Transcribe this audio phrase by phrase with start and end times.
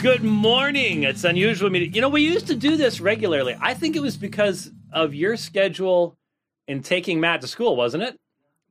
[0.00, 1.04] Good morning.
[1.04, 1.94] It's unusual meeting.
[1.94, 3.56] You know, we used to do this regularly.
[3.60, 6.16] I think it was because of your schedule
[6.68, 8.20] in taking Matt to school, wasn't it?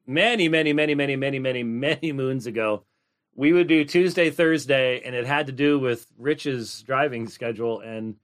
[0.06, 2.84] Many, many, many, many, many, many, many moons ago,
[3.34, 8.16] we would do Tuesday, Thursday, and it had to do with Rich's driving schedule, and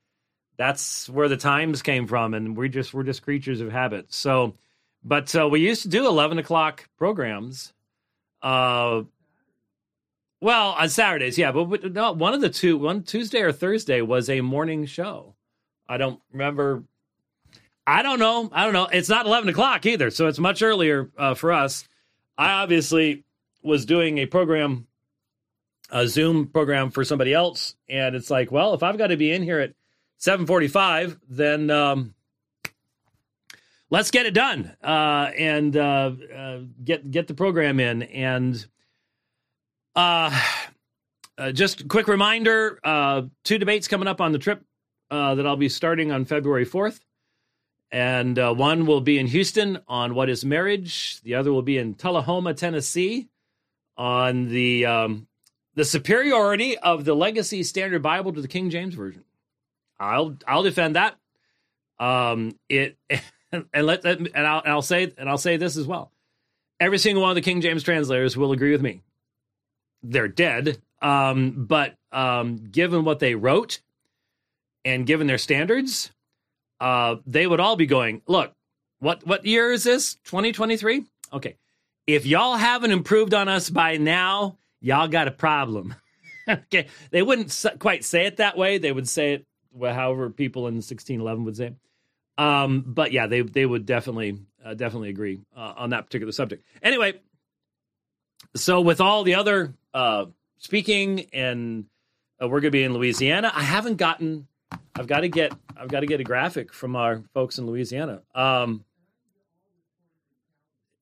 [0.57, 2.33] that's where the times came from.
[2.33, 4.13] And we just we're just creatures of habit.
[4.13, 4.55] So,
[5.03, 7.73] but uh, we used to do eleven o'clock programs.
[8.41, 9.03] Uh,
[10.41, 14.27] well, on Saturdays, yeah, but, no, one of the two, one Tuesday or Thursday was
[14.27, 15.35] a morning show.
[15.87, 16.83] I don't remember.
[17.85, 18.49] I don't know.
[18.51, 18.85] I don't know.
[18.85, 21.87] It's not eleven o'clock either, so it's much earlier uh, for us.
[22.37, 23.23] I obviously
[23.61, 24.87] was doing a program,
[25.91, 29.31] a Zoom program for somebody else, and it's like, well, if I've got to be
[29.31, 29.73] in here at
[30.17, 32.15] seven forty-five, then um,
[33.89, 38.65] let's get it done uh, and uh, uh get get the program in and
[39.95, 40.39] uh,
[41.37, 44.63] uh, just quick reminder uh, two debates coming up on the trip
[45.09, 46.99] uh, that I'll be starting on February 4th.
[47.91, 51.19] And uh, one will be in Houston on what is marriage.
[51.23, 53.27] The other will be in Tullahoma, Tennessee,
[53.97, 55.27] on the um,
[55.75, 59.25] the superiority of the Legacy Standard Bible to the King James Version.
[59.99, 61.17] I'll I'll defend that.
[61.99, 62.97] Um, it
[63.51, 66.13] and let and I'll, and I'll say and I'll say this as well.
[66.79, 69.01] Every single one of the King James translators will agree with me
[70.03, 70.81] they're dead.
[71.01, 73.79] Um, but um, given what they wrote
[74.85, 76.11] and given their standards,
[76.79, 78.53] uh, they would all be going, look,
[78.99, 80.15] what what year is this?
[80.25, 81.05] 2023?
[81.33, 81.55] Okay.
[82.07, 85.95] If y'all haven't improved on us by now, y'all got a problem.
[86.49, 86.87] okay.
[87.09, 88.77] They wouldn't quite say it that way.
[88.77, 91.75] They would say it well, however people in 1611 would say it.
[92.37, 96.63] Um, but yeah, they they would definitely uh, definitely agree uh, on that particular subject.
[96.81, 97.13] Anyway,
[98.55, 100.25] so with all the other uh,
[100.57, 101.85] speaking, and
[102.41, 103.51] uh, we're going to be in Louisiana.
[103.53, 104.47] I haven't gotten.
[104.95, 105.53] I've got to get.
[105.75, 108.21] I've got to get a graphic from our folks in Louisiana.
[108.35, 108.85] Um,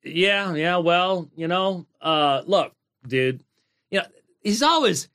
[0.03, 0.77] yeah, yeah.
[0.77, 2.73] Well, you know, uh, look,
[3.07, 3.43] dude.
[3.91, 4.05] You know,
[4.41, 5.09] he's always.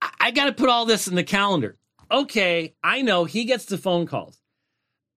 [0.00, 1.76] I, I got to put all this in the calendar.
[2.10, 4.40] Okay, I know he gets the phone calls.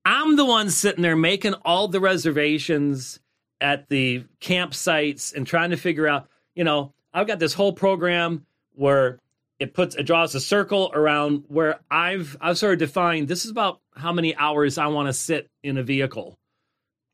[0.05, 3.19] I'm the one sitting there making all the reservations
[3.59, 8.45] at the campsites and trying to figure out, you know, I've got this whole program
[8.75, 9.19] where
[9.57, 13.49] it puts it draws a circle around where I've I've sort of defined this is
[13.49, 16.37] about how many hours I want to sit in a vehicle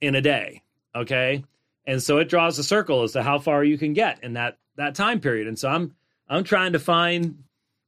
[0.01, 0.61] in a day.
[0.93, 1.45] Okay.
[1.85, 4.57] And so it draws a circle as to how far you can get in that
[4.75, 5.47] that time period.
[5.47, 5.95] And so I'm
[6.27, 7.41] I'm trying to find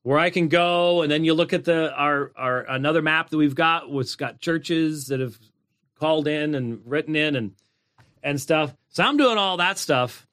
[0.03, 1.01] where I can go.
[1.01, 4.39] And then you look at the our our another map that we've got, which got
[4.39, 5.37] churches that have
[5.99, 7.55] called in and written in and
[8.23, 8.73] and stuff.
[8.87, 10.25] So I'm doing all that stuff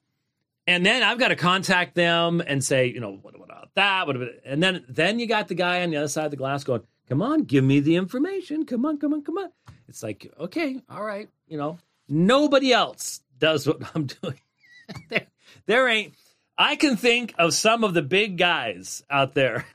[0.67, 4.07] and then I've got to contact them and say, you know, what, about that?
[4.07, 6.37] What about, and then then you got the guy on the other side of the
[6.37, 8.65] glass going, come on, give me the information.
[8.65, 9.49] Come on, come on, come on.
[9.87, 14.39] It's like, okay, all right, you know, nobody else does what I'm doing.
[15.09, 15.27] there,
[15.65, 16.13] there ain't.
[16.57, 19.65] I can think of some of the big guys out there.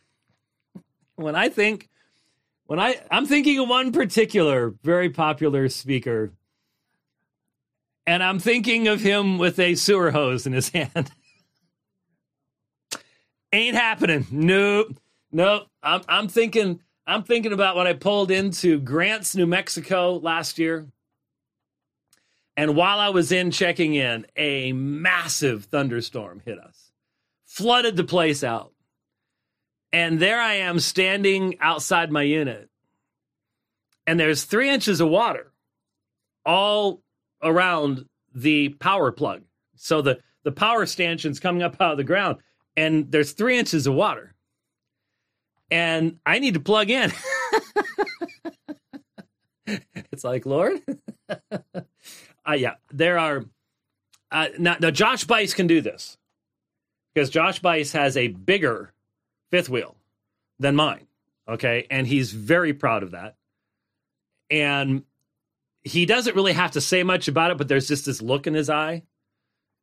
[1.17, 1.89] when I think,
[2.67, 6.33] when I I'm thinking of one particular very popular speaker
[8.09, 11.13] and I'm thinking of him with a sewer hose in his hand.
[13.53, 14.27] Ain't happening.
[14.31, 14.97] Nope.
[15.31, 15.69] Nope.
[15.83, 20.87] I'm I'm thinking I'm thinking about when I pulled into Grants, New Mexico last year.
[22.57, 26.91] And while I was in checking in, a massive thunderstorm hit us,
[27.45, 28.73] flooded the place out.
[29.93, 32.71] And there I am standing outside my unit.
[34.07, 35.53] And there's three inches of water
[36.47, 37.03] all
[37.43, 39.43] around the power plug.
[39.77, 42.39] So the, the power stanchion's coming up out of the ground,
[42.77, 44.35] and there's three inches of water.
[45.71, 47.13] And I need to plug in.
[49.67, 50.81] it's like, Lord.
[51.51, 53.45] uh, yeah, there are.
[54.31, 56.19] Uh, now, now, Josh Bice can do this
[57.15, 58.93] because Josh Bice has a bigger
[59.51, 59.97] fifth wheel
[60.59, 61.07] than mine.
[61.49, 61.87] Okay.
[61.91, 63.37] And he's very proud of that.
[64.51, 65.05] And
[65.89, 68.55] he doesn't really have to say much about it, but there's just this look in
[68.55, 69.03] his eye,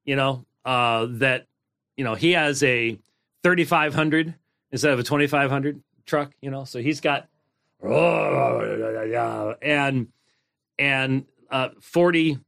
[0.03, 1.47] you know, uh, that
[1.97, 2.99] you know he has a
[3.43, 4.35] 3500
[4.71, 7.27] instead of a 2500 truck, you know, so he's got
[9.61, 10.07] and
[10.77, 12.39] and uh, 40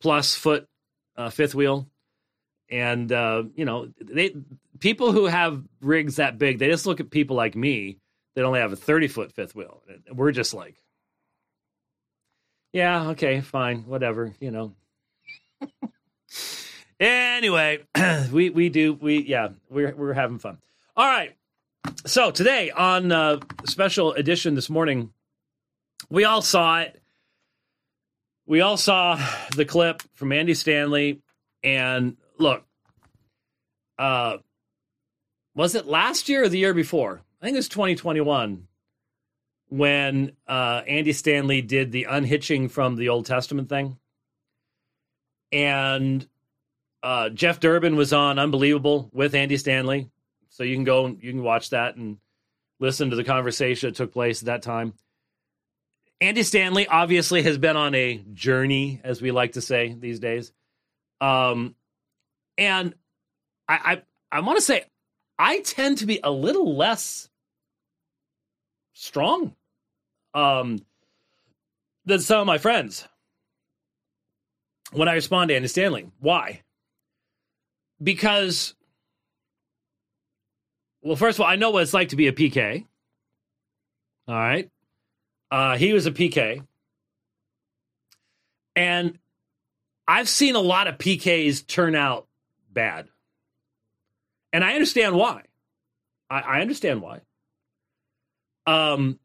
[0.00, 0.68] plus foot
[1.16, 1.88] uh, fifth wheel,
[2.70, 4.34] and uh, you know they
[4.78, 7.98] people who have rigs that big, they just look at people like me
[8.34, 9.82] that only have a 30 foot fifth wheel.
[10.12, 10.76] We're just like
[12.72, 14.74] yeah, okay, fine, whatever, you know.
[17.00, 17.80] anyway,
[18.32, 20.58] we we do we yeah, we're we're having fun.
[20.96, 21.36] All right.
[22.06, 25.12] so today on uh, special edition this morning,
[26.08, 27.00] we all saw it.
[28.46, 29.20] We all saw
[29.54, 31.20] the clip from Andy Stanley,
[31.62, 32.64] and look,
[33.98, 34.38] uh,
[35.54, 37.22] was it last year or the year before?
[37.40, 38.66] I think it was 2021
[39.70, 43.96] when uh, Andy Stanley did the unhitching from the Old Testament thing.
[45.52, 46.26] And
[47.02, 50.10] uh, Jeff Durbin was on Unbelievable with Andy Stanley.
[50.50, 52.18] So you can go and you can watch that and
[52.80, 54.94] listen to the conversation that took place at that time.
[56.20, 60.52] Andy Stanley obviously has been on a journey, as we like to say these days.
[61.20, 61.74] Um,
[62.58, 62.94] and
[63.68, 64.02] I,
[64.32, 64.84] I, I want to say
[65.38, 67.30] I tend to be a little less
[68.92, 69.54] strong
[70.34, 70.78] um,
[72.04, 73.06] than some of my friends
[74.92, 76.08] when I respond to Andy Stanley.
[76.18, 76.62] Why?
[78.02, 78.74] Because,
[81.02, 82.86] well, first of all, I know what it's like to be a PK.
[84.26, 84.70] All right.
[85.50, 86.64] Uh, he was a PK.
[88.76, 89.18] And
[90.06, 92.26] I've seen a lot of PKs turn out
[92.72, 93.08] bad.
[94.52, 95.42] And I understand why.
[96.28, 97.20] I, I understand why.
[98.66, 99.18] Um,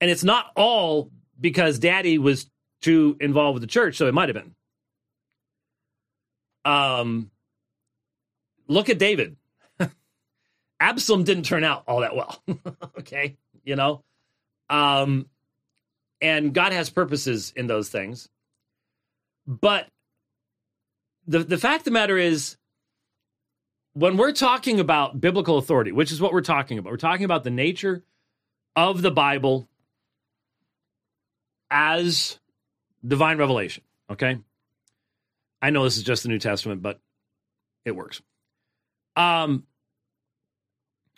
[0.00, 1.10] and it's not all
[1.40, 2.50] because daddy was
[2.80, 4.54] too involved with the church, so it might have been.
[6.64, 7.30] Um,
[8.68, 9.36] look at David.
[10.80, 12.42] Absalom didn't turn out all that well.
[12.98, 14.02] okay, you know,
[14.68, 15.26] um,
[16.20, 18.28] and God has purposes in those things.
[19.46, 19.88] But
[21.26, 22.56] the the fact of the matter is,
[23.92, 27.44] when we're talking about biblical authority, which is what we're talking about, we're talking about
[27.44, 28.02] the nature
[28.76, 29.68] of the Bible
[31.74, 32.38] as
[33.06, 33.82] divine revelation.
[34.08, 34.38] Okay.
[35.60, 37.00] I know this is just the New Testament, but
[37.84, 38.22] it works.
[39.16, 39.64] Um,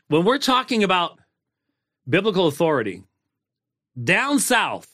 [0.08, 1.19] when we're talking about
[2.08, 3.05] biblical authority,
[4.03, 4.88] down south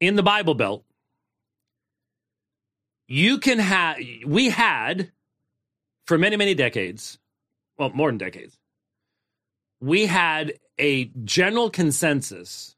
[0.00, 0.84] in the Bible Belt,
[3.08, 3.96] you can have,
[4.26, 5.12] we had
[6.06, 7.18] for many, many decades,
[7.78, 8.58] well, more than decades,
[9.80, 12.76] we had a general consensus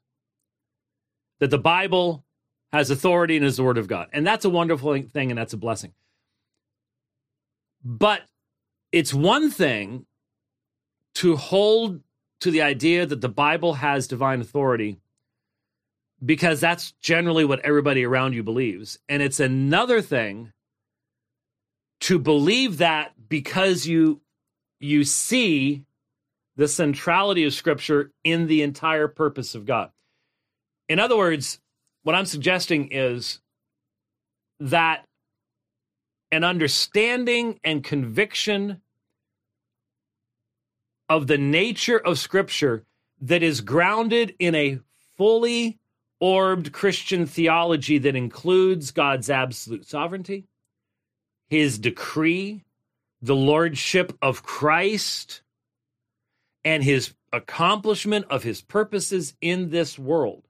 [1.39, 2.23] that the Bible
[2.71, 4.09] has authority and is the Word of God.
[4.11, 5.93] And that's a wonderful thing and that's a blessing.
[7.83, 8.21] But
[8.91, 10.05] it's one thing
[11.15, 12.01] to hold
[12.41, 14.99] to the idea that the Bible has divine authority
[16.23, 18.99] because that's generally what everybody around you believes.
[19.07, 20.51] And it's another thing
[22.01, 24.21] to believe that because you
[24.79, 25.83] you see
[26.55, 29.91] the centrality of scripture in the entire purpose of God.
[30.89, 31.59] In other words,
[32.03, 33.39] what I'm suggesting is
[34.59, 35.05] that
[36.31, 38.81] an understanding and conviction
[41.09, 42.83] of the nature of Scripture
[43.21, 44.79] that is grounded in a
[45.17, 45.79] fully
[46.19, 50.45] orbed Christian theology that includes God's absolute sovereignty,
[51.49, 52.63] his decree,
[53.21, 55.41] the lordship of Christ,
[56.63, 60.46] and his accomplishment of his purposes in this world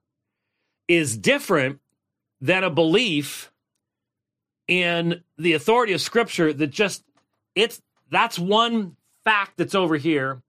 [0.88, 1.80] is different
[2.40, 3.52] than a belief
[4.66, 7.04] in the authority of scripture that just
[7.54, 7.80] it's
[8.10, 10.42] that's one fact that's over here.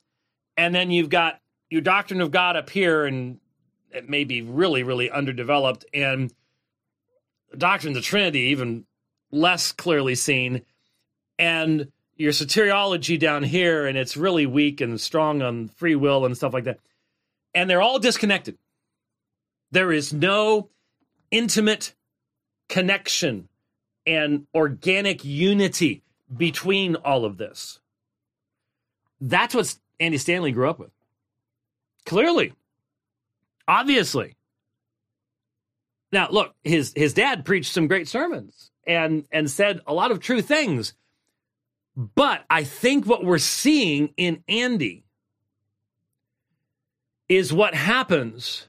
[0.58, 3.40] And then you've got your doctrine of god up here and
[3.92, 6.34] it may be really really underdeveloped and
[7.52, 8.86] the doctrine of the trinity even
[9.32, 10.64] less clearly seen.
[11.38, 16.36] And your soteriology down here and it's really weak and strong on free will and
[16.36, 16.80] stuff like that.
[17.56, 18.58] And they're all disconnected
[19.72, 20.70] there is no
[21.32, 21.94] intimate
[22.68, 23.48] connection
[24.06, 26.04] and organic unity
[26.36, 27.80] between all of this.
[29.22, 30.92] That's what Andy Stanley grew up with.
[32.06, 32.54] Clearly.
[33.68, 34.36] Obviously.
[36.12, 40.20] Now, look, his his dad preached some great sermons and and said a lot of
[40.20, 40.94] true things.
[41.96, 45.04] But I think what we're seeing in Andy
[47.28, 48.69] is what happens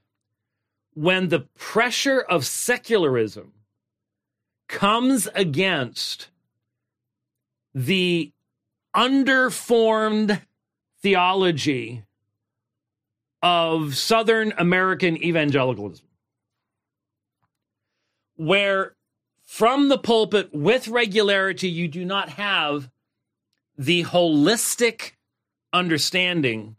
[1.01, 3.55] when the pressure of secularism
[4.69, 6.29] comes against
[7.75, 8.31] the
[8.95, 10.43] underformed
[11.01, 12.05] theology
[13.43, 16.05] of Southern American evangelicalism,
[18.37, 18.95] where
[19.43, 22.91] from the pulpit with regularity you do not have
[23.79, 25.13] the holistic
[25.73, 26.77] understanding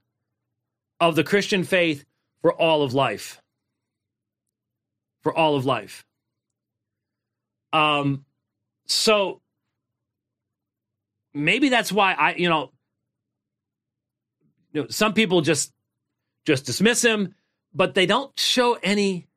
[1.00, 2.06] of the Christian faith
[2.44, 3.41] for all of life
[5.22, 6.06] for all of life.
[7.74, 8.26] Um,
[8.86, 9.42] so
[11.34, 12.72] maybe that's why I, you know,
[14.74, 15.72] you know, some people just
[16.46, 17.36] just dismiss him,
[17.74, 19.28] but they don't show any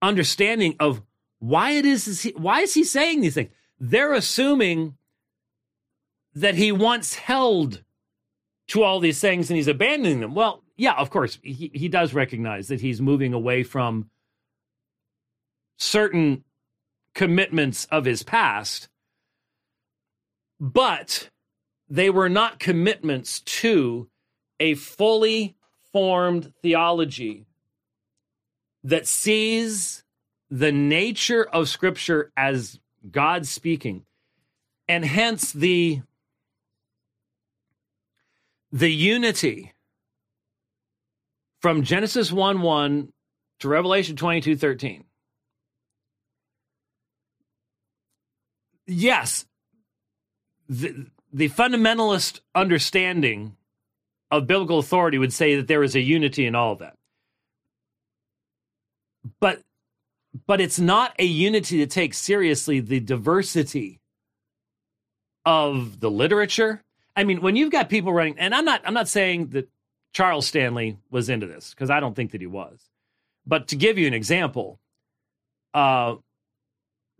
[0.00, 1.02] understanding of
[1.40, 3.50] why it is, is he, why is he saying these things?
[3.80, 4.96] They're assuming
[6.34, 7.82] that he once held
[8.68, 10.34] to all these things and he's abandoning them.
[10.34, 14.10] Well, yeah, of course, he, he does recognize that he's moving away from
[15.76, 16.44] certain
[17.14, 18.88] commitments of his past,
[20.60, 21.30] but
[21.88, 24.08] they were not commitments to
[24.60, 25.54] a fully
[25.92, 27.46] formed theology
[28.82, 30.02] that sees
[30.50, 32.78] the nature of Scripture as
[33.10, 34.04] God speaking,
[34.88, 36.02] and hence the
[38.70, 39.72] the unity
[41.60, 43.12] from Genesis 1 1
[43.60, 45.04] to Revelation 22 13.
[48.86, 49.46] Yes,
[50.68, 53.56] the, the fundamentalist understanding
[54.30, 56.96] of biblical authority would say that there is a unity in all of that.
[59.40, 59.62] But
[60.46, 64.00] but it's not a unity to take seriously the diversity
[65.46, 66.82] of the literature.
[67.16, 69.68] I mean, when you've got people running, and I'm not I'm not saying that
[70.12, 72.90] Charles Stanley was into this because I don't think that he was.
[73.46, 74.80] But to give you an example,
[75.74, 76.16] uh,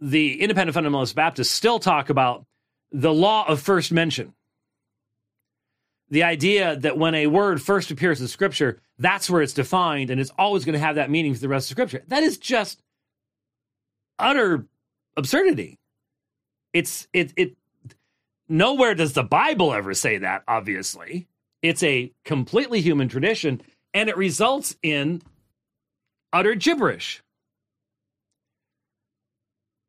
[0.00, 2.44] the independent fundamentalist Baptists still talk about
[2.92, 4.34] the law of first mention.
[6.10, 10.20] The idea that when a word first appears in Scripture, that's where it's defined and
[10.20, 12.02] it's always going to have that meaning for the rest of Scripture.
[12.08, 12.82] That is just
[14.18, 14.66] utter
[15.16, 15.78] absurdity.
[16.72, 17.56] It's it it
[18.48, 21.26] nowhere does the Bible ever say that, obviously.
[21.62, 23.62] It's a completely human tradition,
[23.94, 25.22] and it results in
[26.32, 27.23] utter gibberish.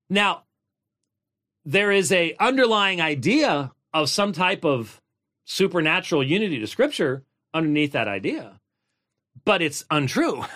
[0.09, 0.43] Now,
[1.63, 5.01] there is a underlying idea of some type of
[5.45, 8.59] supernatural unity to scripture underneath that idea,
[9.43, 10.45] but it's untrue.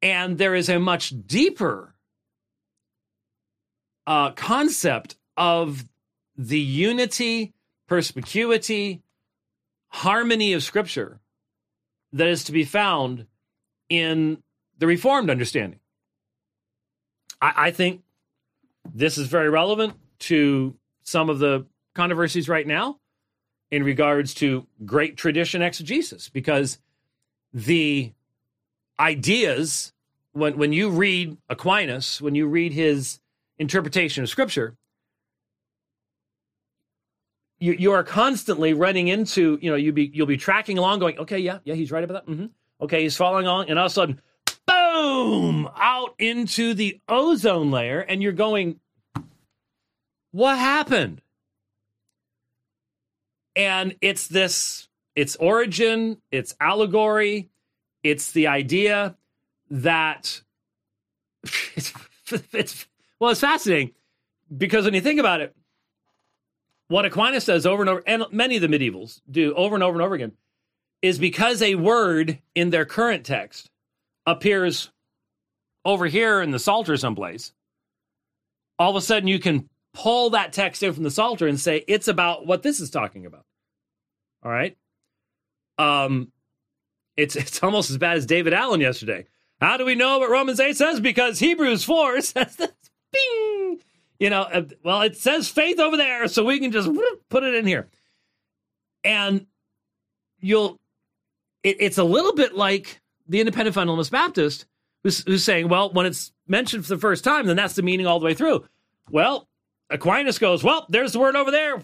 [0.00, 1.92] And there is a much deeper
[4.06, 5.84] uh, concept of
[6.36, 7.52] the unity,
[7.88, 9.02] perspicuity,
[9.88, 11.20] harmony of Scripture
[12.12, 13.26] that is to be found
[13.88, 14.42] in
[14.78, 15.80] the Reformed understanding.
[17.40, 18.02] I, I think
[18.94, 22.98] this is very relevant to some of the controversies right now
[23.70, 26.78] in regards to great tradition exegesis because
[27.52, 28.12] the
[28.98, 29.92] ideas
[30.32, 33.20] when when you read Aquinas, when you read his
[33.58, 34.76] interpretation of scripture,
[37.58, 41.18] you, you are constantly running into, you know, you be you'll be tracking along going,
[41.18, 42.32] okay, yeah, yeah, he's right about that.
[42.32, 42.46] Mm-hmm.
[42.80, 44.20] Okay, he's following along, and all of a sudden,
[44.98, 48.80] boom, out into the ozone layer, and you're going,
[50.32, 51.22] what happened?
[53.54, 57.48] And it's this, it's Origen, it's allegory,
[58.02, 59.16] it's the idea
[59.70, 60.40] that
[61.74, 61.92] it's,
[62.52, 62.86] it's
[63.18, 63.92] well, it's fascinating
[64.56, 65.54] because when you think about it,
[66.88, 69.94] what Aquinas says over and over, and many of the medievals do over and over
[69.94, 70.32] and over again,
[71.02, 73.70] is because a word in their current text
[74.28, 74.90] appears
[75.84, 77.52] over here in the Psalter someplace,
[78.78, 81.84] all of a sudden you can pull that text in from the Psalter and say
[81.88, 83.44] it's about what this is talking about.
[84.44, 84.76] All right.
[85.78, 86.30] Um,
[87.16, 89.26] it's it's almost as bad as David Allen yesterday.
[89.60, 91.00] How do we know what Romans 8 says?
[91.00, 92.70] Because Hebrews 4 says this.
[93.10, 93.80] Bing!
[94.20, 96.88] You know, uh, well, it says faith over there, so we can just
[97.28, 97.88] put it in here.
[99.02, 99.46] And
[100.40, 100.76] you'll,
[101.62, 104.66] it, it's a little bit like the independent fundamentalist Baptist
[105.02, 108.06] who's, who's saying, well, when it's mentioned for the first time, then that's the meaning
[108.06, 108.64] all the way through.
[109.10, 109.48] Well,
[109.90, 111.82] Aquinas goes, well, there's the word over there,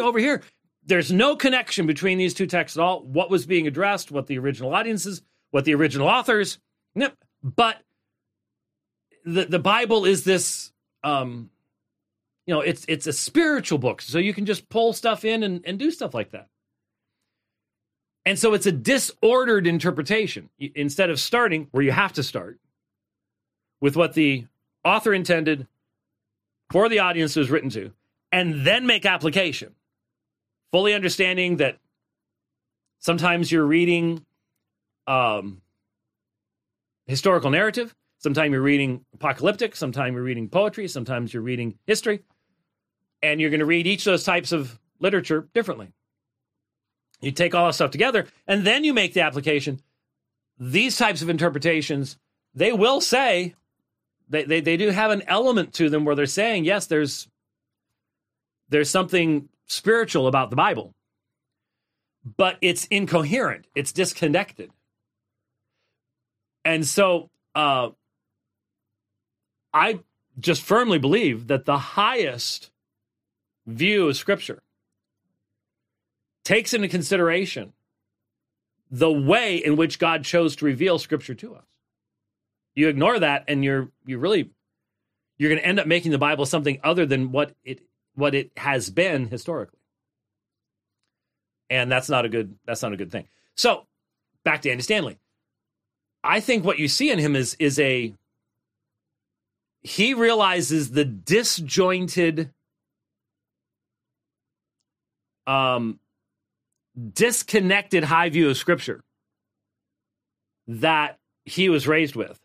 [0.00, 0.42] over here.
[0.84, 3.02] There's no connection between these two texts at all.
[3.02, 6.58] What was being addressed, what the original audiences, what the original authors.
[6.94, 7.16] Yep.
[7.42, 7.78] But
[9.24, 11.50] the the Bible is this um
[12.46, 15.62] you know, it's it's a spiritual book, so you can just pull stuff in and,
[15.64, 16.46] and do stuff like that.
[18.26, 22.58] And so it's a disordered interpretation instead of starting where you have to start
[23.80, 24.46] with what the
[24.84, 25.68] author intended
[26.70, 27.92] for the audience was written to,
[28.32, 29.76] and then make application.
[30.72, 31.78] Fully understanding that
[32.98, 34.26] sometimes you're reading
[35.06, 35.62] um,
[37.06, 42.24] historical narrative, sometimes you're reading apocalyptic, sometimes you're reading poetry, sometimes you're reading history,
[43.22, 45.92] and you're going to read each of those types of literature differently.
[47.20, 49.80] You take all that stuff together, and then you make the application.
[50.58, 52.18] These types of interpretations,
[52.54, 53.54] they will say
[54.28, 57.28] they, they, they do have an element to them where they're saying, yes, there's
[58.68, 60.94] there's something spiritual about the Bible.
[62.36, 64.70] but it's incoherent, it's disconnected.
[66.64, 67.90] And so uh,
[69.72, 70.00] I
[70.38, 72.70] just firmly believe that the highest
[73.66, 74.62] view of Scripture
[76.46, 77.72] takes into consideration
[78.88, 81.64] the way in which God chose to reveal Scripture to us.
[82.76, 84.50] You ignore that, and you're you really
[85.38, 87.80] you're going to end up making the Bible something other than what it
[88.14, 89.80] what it has been historically,
[91.68, 93.26] and that's not a good that's not a good thing.
[93.56, 93.86] So
[94.44, 95.18] back to Andy Stanley.
[96.22, 98.14] I think what you see in him is is a
[99.82, 102.52] he realizes the disjointed
[105.48, 105.98] um
[107.12, 109.02] disconnected high view of scripture
[110.66, 112.40] that he was raised with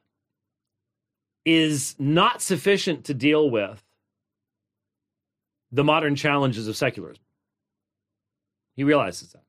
[1.46, 3.84] is not sufficient to deal with
[5.72, 7.24] the modern challenges of secularism.
[8.76, 9.44] He realizes that.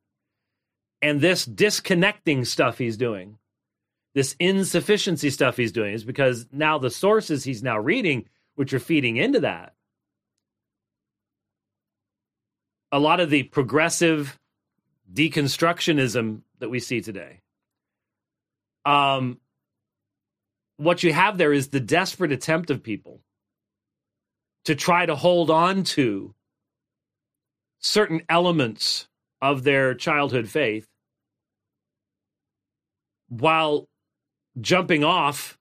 [1.02, 3.38] And this disconnecting stuff he's doing,
[4.14, 8.78] this insufficiency stuff he's doing, is because now the sources he's now reading, which are
[8.78, 9.74] feeding into that,
[12.92, 14.38] a lot of the progressive
[15.12, 17.40] deconstructionism that we see today.
[18.84, 19.38] Um,
[20.76, 23.20] what you have there is the desperate attempt of people
[24.64, 26.34] to try to hold on to
[27.80, 29.08] certain elements
[29.40, 30.86] of their childhood faith
[33.28, 33.88] while
[34.60, 35.58] jumping off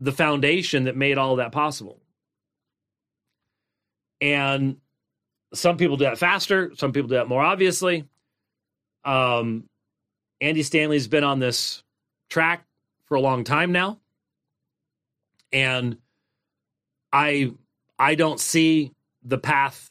[0.00, 2.00] the foundation that made all of that possible.
[4.20, 4.78] And
[5.52, 8.08] some people do that faster, some people do that more obviously.
[9.04, 9.64] Um,
[10.40, 11.82] Andy Stanley's been on this
[12.28, 12.64] track
[13.06, 13.98] for a long time now.
[15.52, 15.98] And
[17.12, 17.52] I
[17.98, 19.90] I don't see the path.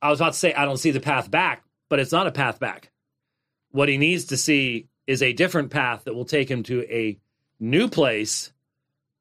[0.00, 2.32] I was about to say I don't see the path back, but it's not a
[2.32, 2.90] path back.
[3.70, 7.18] What he needs to see is a different path that will take him to a
[7.58, 8.52] new place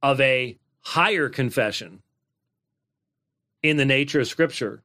[0.03, 2.01] of a higher confession
[3.63, 4.81] in the nature of Scripture,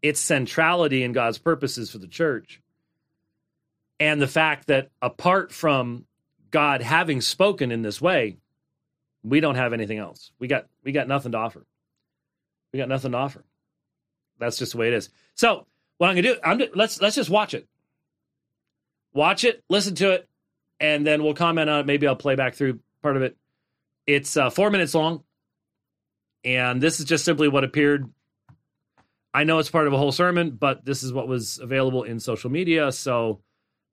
[0.00, 2.60] its centrality in God's purposes for the church,
[4.02, 6.06] and the fact that apart from
[6.50, 8.38] God having spoken in this way,
[9.22, 10.32] we don't have anything else.
[10.40, 11.64] We got we got nothing to offer.
[12.72, 13.44] We got nothing to offer.
[14.40, 15.08] That's just the way it is.
[15.36, 17.68] So what I'm gonna do, I'm let's let's just watch it.
[19.14, 20.28] Watch it, listen to it,
[20.80, 21.86] and then we'll comment on it.
[21.86, 23.36] Maybe I'll play back through part of it.
[24.08, 25.22] It's uh, four minutes long,
[26.42, 28.10] and this is just simply what appeared.
[29.32, 32.18] I know it's part of a whole sermon, but this is what was available in
[32.18, 32.90] social media.
[32.90, 33.42] So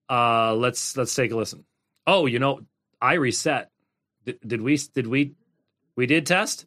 [0.09, 1.65] uh, let's let's take a listen.
[2.07, 2.61] Oh, you know,
[3.01, 3.69] I reset.
[4.25, 4.77] Did, did we?
[4.77, 5.33] Did we?
[5.95, 6.65] We did test.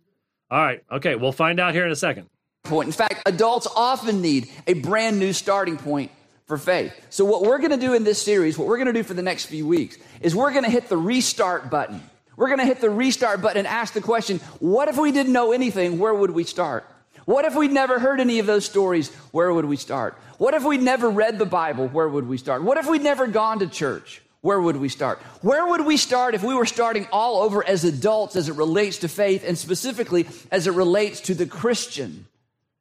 [0.51, 0.83] All right.
[0.91, 1.15] Okay.
[1.15, 2.29] We'll find out here in a second.
[2.65, 2.87] Point.
[2.87, 6.13] In fact, adults often need a brand new starting point
[6.47, 6.95] for faith.
[7.11, 9.15] So, what we're going to do in this series, what we're going to do for
[9.15, 12.01] the next few weeks, is we're going to hit the restart button.
[12.37, 15.33] We're going to hit the restart button and ask the question what if we didn't
[15.33, 15.99] know anything?
[15.99, 16.87] Where would we start?
[17.25, 19.13] What if we'd never heard any of those stories?
[19.31, 20.19] Where would we start?
[20.39, 21.89] What if we'd never read the Bible?
[21.89, 22.63] Where would we start?
[22.63, 24.23] What if we'd never gone to church?
[24.41, 25.21] Where would we start?
[25.41, 28.99] Where would we start if we were starting all over as adults as it relates
[28.99, 32.27] to faith and specifically as it relates to the Christian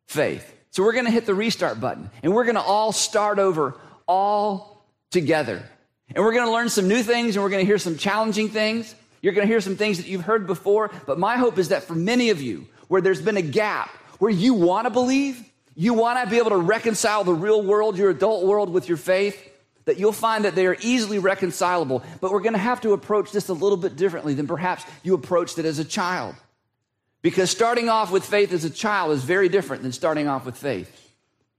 [0.08, 0.56] faith?
[0.72, 3.76] So we're going to hit the restart button and we're going to all start over
[4.08, 5.62] all together.
[6.16, 8.50] And we're going to learn some new things and we're going to hear some challenging
[8.50, 8.96] things.
[9.22, 10.90] You're going to hear some things that you've heard before.
[11.06, 14.30] But my hope is that for many of you, where there's been a gap, where
[14.30, 18.12] you want to believe, you want to be able to reconcile the real world, your
[18.12, 19.36] adult world, with your faith,
[19.86, 22.04] that you'll find that they are easily reconcilable.
[22.20, 25.16] But we're going to have to approach this a little bit differently than perhaps you
[25.16, 26.36] approached it as a child.
[27.24, 30.56] Because starting off with faith as a child is very different than starting off with
[30.56, 31.16] faith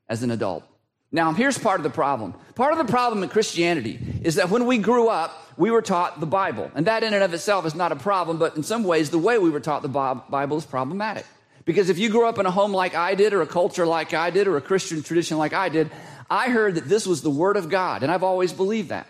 [0.09, 0.62] as an adult.
[1.11, 2.33] Now, here's part of the problem.
[2.55, 6.20] Part of the problem in Christianity is that when we grew up, we were taught
[6.20, 6.70] the Bible.
[6.77, 9.18] And that in and of itself is not a problem, but in some ways, the
[9.18, 11.27] way we were taught the Bible is problematic.
[11.64, 14.14] Because if you grew up in a home like I did, or a culture like
[14.14, 15.90] I did, or a Christian tradition like I did,
[16.31, 19.07] I heard that this was the Word of God, and I've always believed that.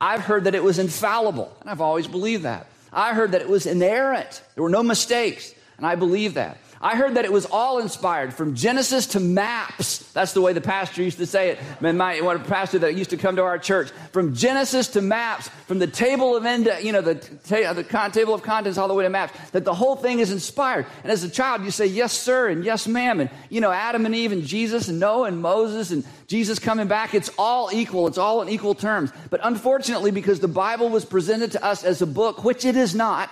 [0.00, 2.66] I've heard that it was infallible, and I've always believed that.
[2.92, 6.58] I heard that it was inerrant, there were no mistakes, and I believe that.
[6.82, 9.98] I heard that it was all inspired from Genesis to maps.
[10.12, 11.60] That's the way the pastor used to say it.
[11.80, 15.48] Man, my what pastor that used to come to our church from Genesis to maps,
[15.68, 18.88] from the table of end, you know, the, ta- the con- table of contents all
[18.88, 19.32] the way to maps.
[19.50, 20.86] That the whole thing is inspired.
[21.04, 24.04] And as a child, you say yes, sir, and yes, ma'am, and you know, Adam
[24.04, 27.14] and Eve and Jesus and Noah and Moses and Jesus coming back.
[27.14, 28.08] It's all equal.
[28.08, 29.12] It's all in equal terms.
[29.30, 32.92] But unfortunately, because the Bible was presented to us as a book, which it is
[32.92, 33.30] not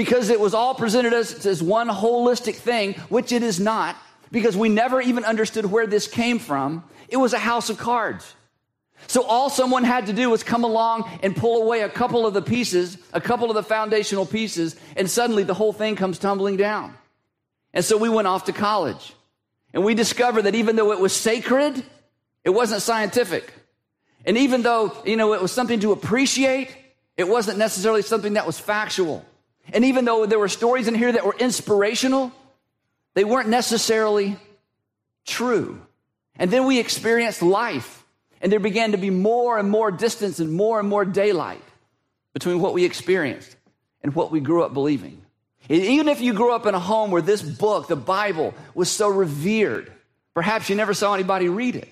[0.00, 3.98] because it was all presented as, as one holistic thing, which it is not,
[4.32, 6.82] because we never even understood where this came from.
[7.10, 8.34] It was a house of cards.
[9.08, 12.32] So all someone had to do was come along and pull away a couple of
[12.32, 16.56] the pieces, a couple of the foundational pieces, and suddenly the whole thing comes tumbling
[16.56, 16.94] down.
[17.74, 19.12] And so we went off to college.
[19.74, 21.84] And we discovered that even though it was sacred,
[22.42, 23.52] it wasn't scientific.
[24.24, 26.74] And even though, you know, it was something to appreciate,
[27.18, 29.26] it wasn't necessarily something that was factual.
[29.72, 32.32] And even though there were stories in here that were inspirational,
[33.14, 34.36] they weren't necessarily
[35.26, 35.80] true.
[36.36, 38.04] And then we experienced life,
[38.40, 41.62] and there began to be more and more distance and more and more daylight
[42.32, 43.54] between what we experienced
[44.02, 45.20] and what we grew up believing.
[45.68, 49.08] Even if you grew up in a home where this book, the Bible, was so
[49.08, 49.92] revered,
[50.34, 51.88] perhaps you never saw anybody read it.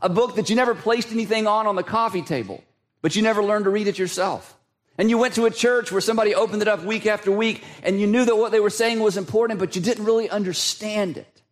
[0.00, 2.62] A book that you never placed anything on on the coffee table,
[3.02, 4.55] but you never learned to read it yourself.
[4.98, 8.00] And you went to a church where somebody opened it up week after week and
[8.00, 11.42] you knew that what they were saying was important, but you didn't really understand it.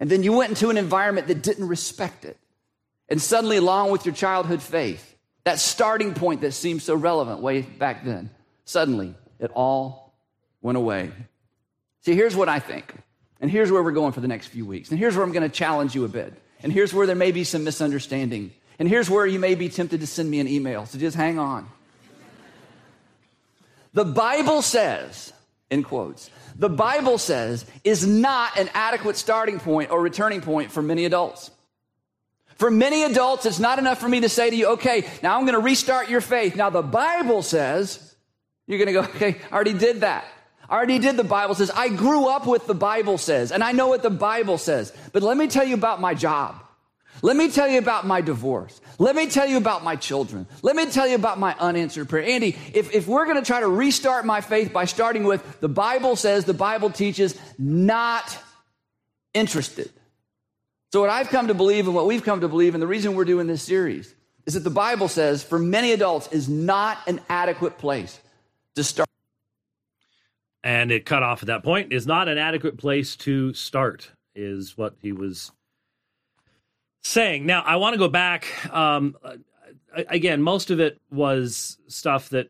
[0.00, 2.36] And then you went into an environment that didn't respect it.
[3.08, 7.62] And suddenly, along with your childhood faith, that starting point that seemed so relevant way
[7.62, 8.30] back then,
[8.64, 10.14] suddenly it all
[10.60, 11.12] went away.
[12.00, 12.92] See, here's what I think.
[13.40, 14.90] And here's where we're going for the next few weeks.
[14.90, 16.32] And here's where I'm going to challenge you a bit.
[16.62, 18.52] And here's where there may be some misunderstanding.
[18.78, 20.86] And here's where you may be tempted to send me an email.
[20.86, 21.68] So just hang on.
[23.94, 25.32] The Bible says,
[25.70, 30.82] in quotes, the Bible says is not an adequate starting point or returning point for
[30.82, 31.50] many adults.
[32.56, 35.44] For many adults, it's not enough for me to say to you, okay, now I'm
[35.44, 36.54] going to restart your faith.
[36.54, 38.14] Now the Bible says,
[38.66, 40.24] you're going to go, okay, I already did that.
[40.68, 41.70] I already did the Bible says.
[41.70, 44.92] I grew up with the Bible says, and I know what the Bible says.
[45.12, 46.61] But let me tell you about my job.
[47.24, 48.80] Let me tell you about my divorce.
[48.98, 50.46] Let me tell you about my children.
[50.62, 52.24] Let me tell you about my unanswered prayer.
[52.24, 55.68] Andy, if, if we're going to try to restart my faith by starting with the
[55.68, 58.36] Bible says, the Bible teaches, not
[59.34, 59.90] interested.
[60.92, 63.14] So, what I've come to believe and what we've come to believe, and the reason
[63.14, 64.12] we're doing this series,
[64.44, 68.20] is that the Bible says, for many adults, is not an adequate place
[68.74, 69.08] to start.
[70.64, 74.76] And it cut off at that point is not an adequate place to start, is
[74.76, 75.52] what he was
[77.02, 77.44] saying.
[77.46, 78.46] Now, I want to go back.
[78.72, 79.16] Um,
[79.94, 82.48] again, most of it was stuff that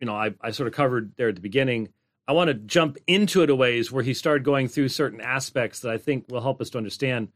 [0.00, 1.88] you know I, I sort of covered there at the beginning.
[2.28, 5.80] I want to jump into it a ways where he started going through certain aspects
[5.80, 7.28] that I think will help us to understand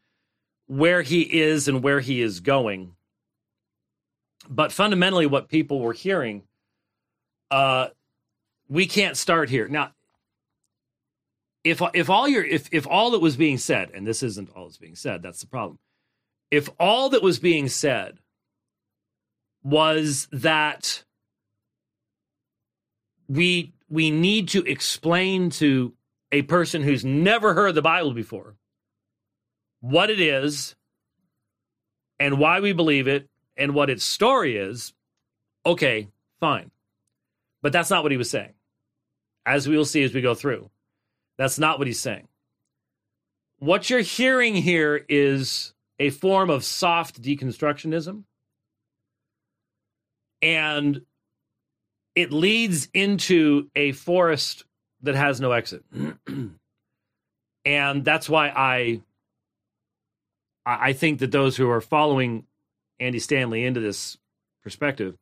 [0.66, 2.94] where he is and where he is going.
[4.48, 6.42] But fundamentally, what people were hearing,
[7.50, 7.88] uh,
[8.68, 9.92] we can't start here now.
[11.64, 14.66] If if all your if if all that was being said, and this isn't all
[14.66, 15.79] that's being said, that's the problem
[16.50, 18.18] if all that was being said
[19.62, 21.04] was that
[23.28, 25.92] we we need to explain to
[26.32, 28.56] a person who's never heard the Bible before
[29.80, 30.74] what it is
[32.18, 34.92] and why we believe it and what its story is,
[35.64, 36.09] okay,
[36.40, 36.70] fine.
[37.62, 38.54] But that's not what he was saying.
[39.44, 40.70] As we will see as we go through,
[41.38, 42.26] that's not what he's saying.
[43.59, 48.24] What you're hearing here is a form of soft deconstructionism.
[50.42, 51.02] And
[52.14, 54.64] it leads into a forest
[55.02, 55.85] that has no exit.
[57.64, 59.00] and that's why I
[60.64, 62.44] I think that those who are following
[62.98, 64.18] Andy Stanley into this
[64.62, 65.16] perspective,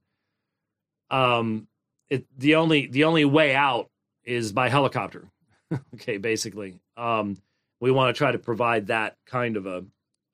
[1.10, 1.68] um,
[2.08, 3.90] it, the only the only way out
[4.24, 5.28] is by helicopter.
[5.94, 7.36] okay, basically, um,
[7.80, 9.84] we want to try to provide that kind of a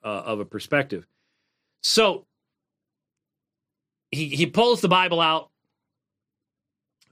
[0.04, 1.06] uh, of a perspective.
[1.82, 2.26] So
[4.10, 5.50] he he pulls the Bible out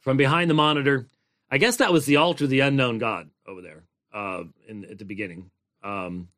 [0.00, 1.06] from behind the monitor.
[1.50, 4.98] I guess that was the altar of the unknown God over there uh, in at
[4.98, 5.50] the beginning.
[5.82, 6.28] Um,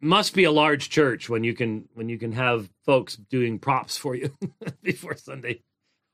[0.00, 3.96] must be a large church when you can when you can have folks doing props
[3.96, 4.36] for you
[4.82, 5.62] before Sunday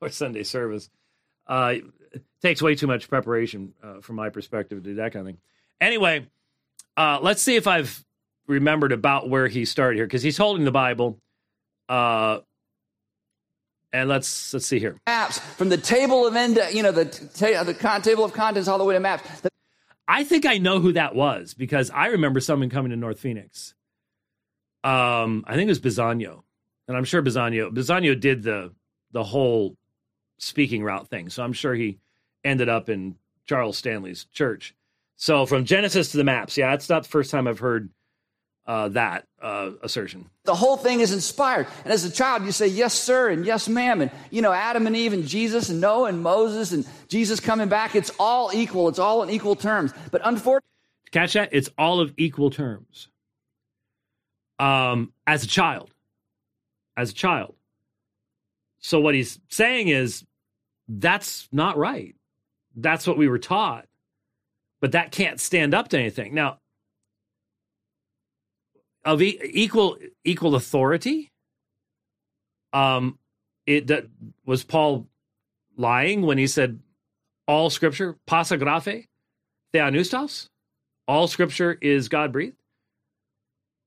[0.01, 0.91] or Sunday service.
[1.47, 1.77] Uh,
[2.43, 5.41] takes way too much preparation uh, from my perspective to do that kind of thing.
[5.81, 6.27] Anyway,
[6.97, 8.05] uh, let's see if I've
[8.49, 11.19] remembered about where he started here because he's holding the Bible.
[11.89, 12.39] Uh,
[13.93, 14.97] and let's let's see here.
[15.07, 18.69] Maps from the table of end, you know, the ta- the con- table of contents
[18.69, 19.41] all the way to maps.
[19.41, 19.51] The-
[20.07, 23.75] I think I know who that was because I remember someone coming to North Phoenix.
[24.85, 26.43] Um, I think it was Bisagno,
[26.87, 28.73] and I'm sure Bisagno Bisagno did the
[29.13, 29.77] the whole
[30.39, 31.99] speaking route thing, so I'm sure he
[32.45, 34.75] ended up in Charles Stanley's church.
[35.17, 37.91] So from Genesis to the maps, yeah, it's not the first time I've heard
[38.69, 40.29] uh, that uh, assertion.
[40.45, 41.67] The whole thing is inspired.
[41.85, 44.03] And as a child, you say, yes, sir, and yes, ma'am.
[44.03, 47.69] And, you know, Adam and Eve and Jesus and Noah and Moses and Jesus coming
[47.69, 48.89] back, it's all equal.
[48.89, 49.95] It's all in equal terms.
[50.13, 50.69] But unfortunately,
[51.11, 51.49] catch that?
[51.53, 53.09] It's all of equal terms.
[54.59, 55.91] Um, as a child,
[56.95, 57.55] as a child.
[58.81, 60.25] So what he's saying is
[60.89, 62.15] that's not right.
[62.77, 63.87] That's what we were taught.
[64.81, 66.35] But that can't stand up to anything.
[66.35, 66.59] Now,
[69.05, 71.33] of e- equal equal authority,
[72.73, 73.19] um,
[73.67, 74.07] it that
[74.45, 75.09] was Paul
[75.77, 76.81] lying when he said
[77.47, 79.07] all scripture pasa graphe
[79.73, 80.49] theopneustos
[81.07, 82.57] all scripture is god breathed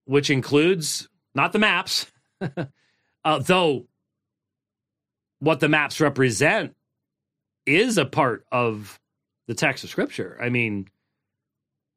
[0.06, 2.10] which includes not the maps
[3.26, 3.86] uh, though
[5.42, 6.76] what the maps represent
[7.66, 9.00] is a part of
[9.48, 10.38] the text of scripture.
[10.42, 10.88] I mean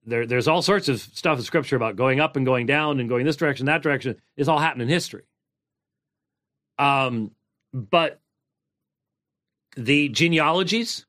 [0.06, 3.08] there, there's all sorts of stuff in scripture about going up and going down and
[3.08, 5.24] going this direction that direction it's all happened in history
[6.78, 7.30] um
[7.72, 8.20] but
[9.76, 11.06] the genealogies,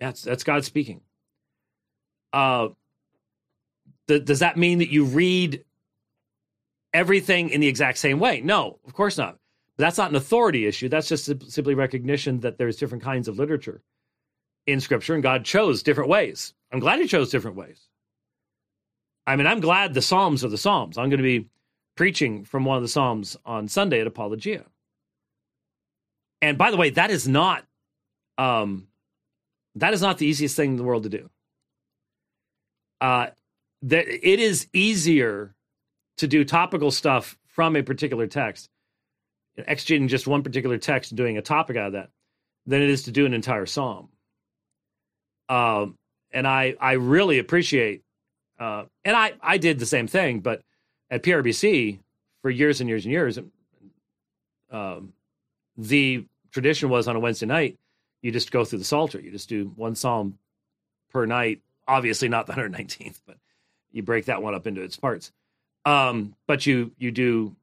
[0.00, 1.00] that's that's God speaking.
[2.32, 2.68] Uh,
[4.08, 5.64] th- does that mean that you read
[6.92, 8.40] everything in the exact same way?
[8.40, 9.38] No, of course not.
[9.76, 10.88] But that's not an authority issue.
[10.88, 13.82] That's just simply recognition that there's different kinds of literature
[14.66, 16.54] in Scripture, and God chose different ways.
[16.72, 17.88] I'm glad He chose different ways.
[19.26, 20.98] I mean, I'm glad the Psalms are the Psalms.
[20.98, 21.48] I'm going to be
[21.96, 24.64] preaching from one of the Psalms on Sunday at Apologia.
[26.42, 27.64] And by the way, that is not
[28.38, 28.88] um,
[29.76, 31.30] that is not the easiest thing in the world to do.
[33.00, 33.28] Uh,
[33.82, 35.54] that it is easier
[36.18, 38.68] to do topical stuff from a particular text,
[39.58, 42.10] exegeting just one particular text and doing a topic out of that,
[42.66, 44.08] than it is to do an entire psalm.
[45.48, 45.96] Um,
[46.30, 48.02] and I I really appreciate,
[48.58, 50.62] uh, and I I did the same thing, but
[51.10, 52.00] at PRBC
[52.42, 53.38] for years and years and years,
[54.70, 55.12] um,
[55.76, 57.78] the tradition was on a Wednesday night
[58.26, 59.20] you just go through the Psalter.
[59.20, 60.38] You just do one psalm
[61.10, 61.60] per night.
[61.86, 63.36] Obviously, not the 119th, but
[63.92, 65.30] you break that one up into its parts.
[65.84, 67.54] Um, but you you do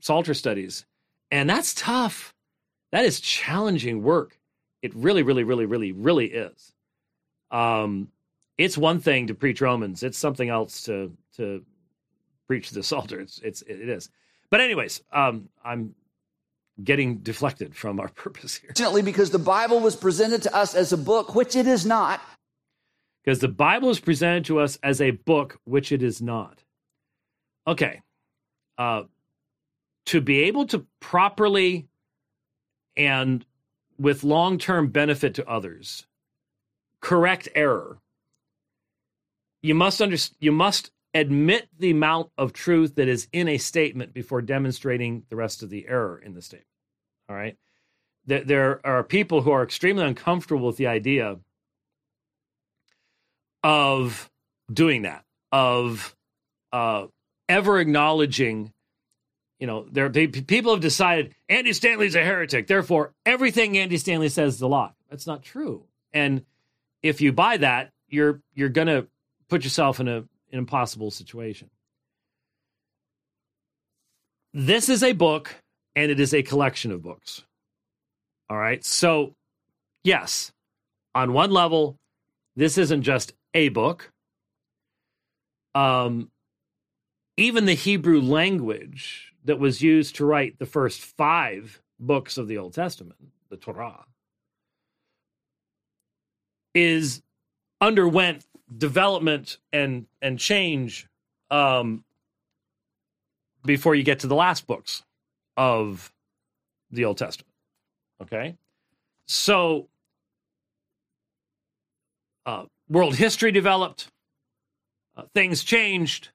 [0.00, 0.86] Psalter studies,
[1.32, 2.32] and that's tough.
[2.92, 4.38] That is challenging work.
[4.80, 6.72] It really, really, really, really, really is.
[7.50, 8.12] Um,
[8.58, 10.02] it's one thing to preach Romans.
[10.02, 11.64] It's something else to to
[12.46, 13.20] preach the Psalter.
[13.20, 14.10] It's it's it is.
[14.50, 15.94] But anyways, um, I'm
[16.82, 18.70] getting deflected from our purpose here.
[18.70, 22.20] Fortunately, because the Bible was presented to us as a book, which it is not.
[23.24, 26.62] Because the Bible is presented to us as a book, which it is not.
[27.66, 28.02] Okay.
[28.78, 29.04] Uh,
[30.06, 31.88] to be able to properly
[32.96, 33.44] and
[33.98, 36.06] with long term benefit to others
[37.00, 37.98] correct error,
[39.62, 44.12] you must under, you must admit the amount of truth that is in a statement
[44.12, 46.68] before demonstrating the rest of the error in the statement.
[47.28, 47.56] All right.
[48.26, 51.38] There, there are people who are extremely uncomfortable with the idea
[53.62, 54.30] of
[54.72, 56.14] doing that, of
[56.72, 57.06] uh,
[57.48, 58.72] ever acknowledging,
[59.58, 64.56] you know, there people have decided Andy Stanley's a heretic, therefore everything Andy Stanley says
[64.56, 64.92] is a lie.
[65.10, 65.84] That's not true.
[66.12, 66.44] And
[67.02, 69.06] if you buy that, you're you're to
[69.48, 71.70] put yourself in a an impossible situation.
[74.52, 75.54] This is a book
[75.94, 77.42] and it is a collection of books.
[78.48, 78.84] All right.
[78.84, 79.34] So,
[80.04, 80.52] yes,
[81.14, 81.96] on one level,
[82.54, 84.10] this isn't just a book.
[85.74, 86.30] Um,
[87.36, 92.58] even the Hebrew language that was used to write the first five books of the
[92.58, 93.18] Old Testament,
[93.50, 94.04] the Torah,
[96.74, 97.22] is
[97.80, 101.08] underwent development and and change
[101.50, 102.04] um,
[103.64, 105.02] before you get to the last books
[105.56, 106.12] of
[106.90, 107.52] the Old Testament.
[108.22, 108.56] Okay,
[109.26, 109.88] so
[112.46, 114.08] uh, world history developed,
[115.16, 116.30] uh, things changed.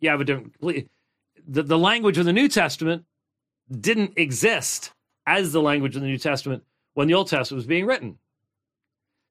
[0.00, 0.54] You have a different
[1.46, 3.04] the, the language of the New Testament
[3.80, 4.92] didn't exist
[5.26, 6.62] as the language of the New Testament
[6.94, 8.18] when the Old Testament was being written.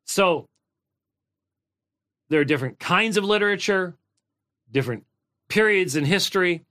[0.05, 0.47] So
[2.29, 3.95] there are different kinds of literature,
[4.71, 5.05] different
[5.49, 6.63] periods in history.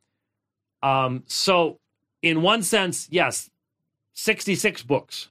[0.82, 1.78] Um, so,
[2.22, 3.50] in one sense, yes,
[4.14, 5.30] 66 books.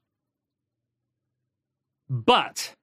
[2.10, 2.76] But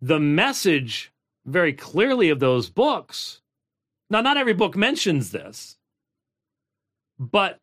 [0.00, 1.12] the message
[1.44, 3.40] very clearly of those books,
[4.10, 5.78] now, not every book mentions this,
[7.18, 7.58] but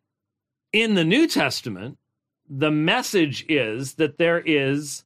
[0.72, 1.96] in the New Testament,
[2.48, 5.04] the message is that there is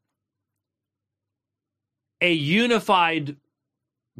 [2.20, 3.36] a unified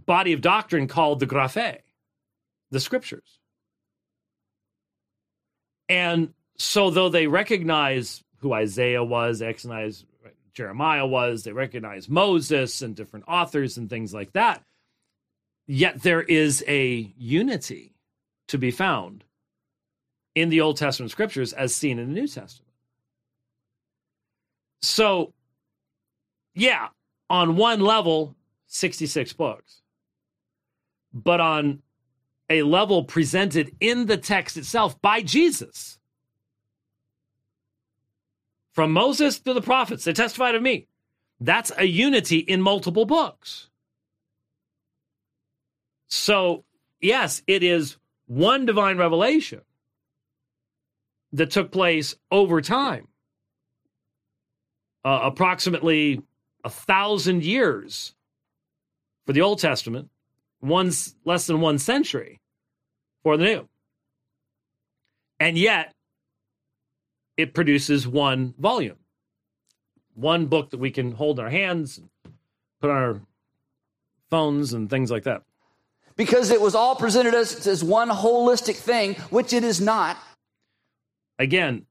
[0.06, 1.78] body of doctrine called the Graphe,
[2.70, 3.38] the scriptures.
[5.88, 10.04] And so, though they recognize who Isaiah was, recognize
[10.54, 14.62] Jeremiah was, they recognize Moses and different authors and things like that,
[15.66, 17.94] yet there is a unity
[18.48, 19.24] to be found
[20.34, 22.70] in the Old Testament scriptures as seen in the New Testament.
[24.82, 25.32] So,
[26.54, 26.88] yeah,
[27.34, 28.36] on one level,
[28.68, 29.82] 66 books.
[31.12, 31.82] But on
[32.48, 35.98] a level presented in the text itself by Jesus,
[38.72, 40.86] from Moses to the prophets, they testified of me.
[41.40, 43.68] That's a unity in multiple books.
[46.06, 46.64] So,
[47.00, 49.62] yes, it is one divine revelation
[51.32, 53.08] that took place over time,
[55.04, 56.22] uh, approximately
[56.64, 58.14] a thousand years
[59.26, 60.10] for the Old Testament,
[60.60, 62.40] one's less than one century
[63.22, 63.68] for the New.
[65.38, 65.92] And yet,
[67.36, 68.96] it produces one volume,
[70.14, 72.00] one book that we can hold in our hands,
[72.80, 73.20] put on our
[74.30, 75.42] phones, and things like that.
[76.16, 80.16] Because it was all presented as, as one holistic thing, which it is not.
[81.38, 81.86] Again,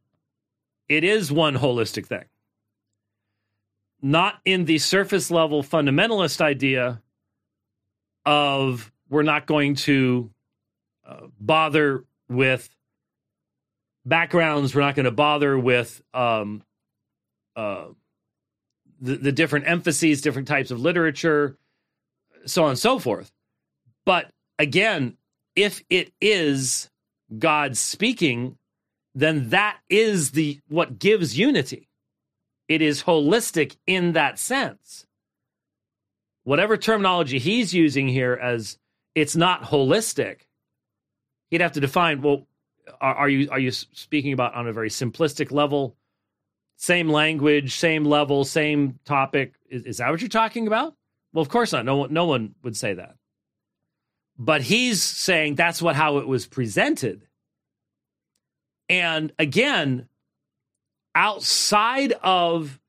[0.87, 2.23] it is one holistic thing.
[4.03, 7.01] Not in the surface level fundamentalist idea
[8.25, 10.29] of we're not going to
[11.07, 12.69] uh, bother with
[14.05, 14.75] backgrounds.
[14.75, 16.63] We're not going to bother with um,
[17.55, 17.85] uh,
[18.99, 21.57] the, the different emphases, different types of literature,
[22.45, 23.31] so on and so forth.
[24.05, 25.17] But again,
[25.55, 26.89] if it is
[27.39, 28.57] God speaking,
[29.15, 31.87] then that is the what gives unity.
[32.67, 35.05] It is holistic in that sense.
[36.43, 38.77] Whatever terminology he's using here as
[39.15, 40.41] it's not holistic,
[41.49, 42.47] he'd have to define well
[42.99, 45.95] are, are you are you speaking about on a very simplistic level?
[46.77, 49.53] Same language same level same topic.
[49.69, 50.95] Is, is that what you're talking about?
[51.31, 51.85] Well of course not.
[51.85, 53.15] No one no one would say that.
[54.37, 57.27] But he's saying that's what how it was presented.
[58.89, 60.07] And again
[61.15, 62.79] outside of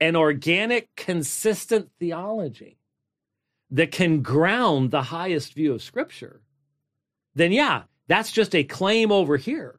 [0.00, 2.78] an organic consistent theology
[3.70, 6.40] that can ground the highest view of scripture
[7.34, 9.78] then yeah that's just a claim over here.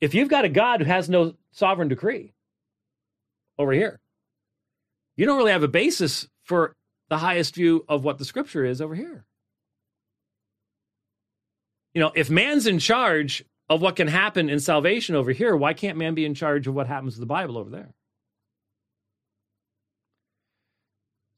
[0.00, 2.34] If you've got a God who has no sovereign decree
[3.56, 4.00] over here,
[5.16, 6.74] you don't really have a basis for
[7.08, 9.24] the highest view of what the scripture is over here.
[11.94, 15.72] You know, if man's in charge of what can happen in salvation over here, why
[15.72, 17.94] can't man be in charge of what happens to the Bible over there?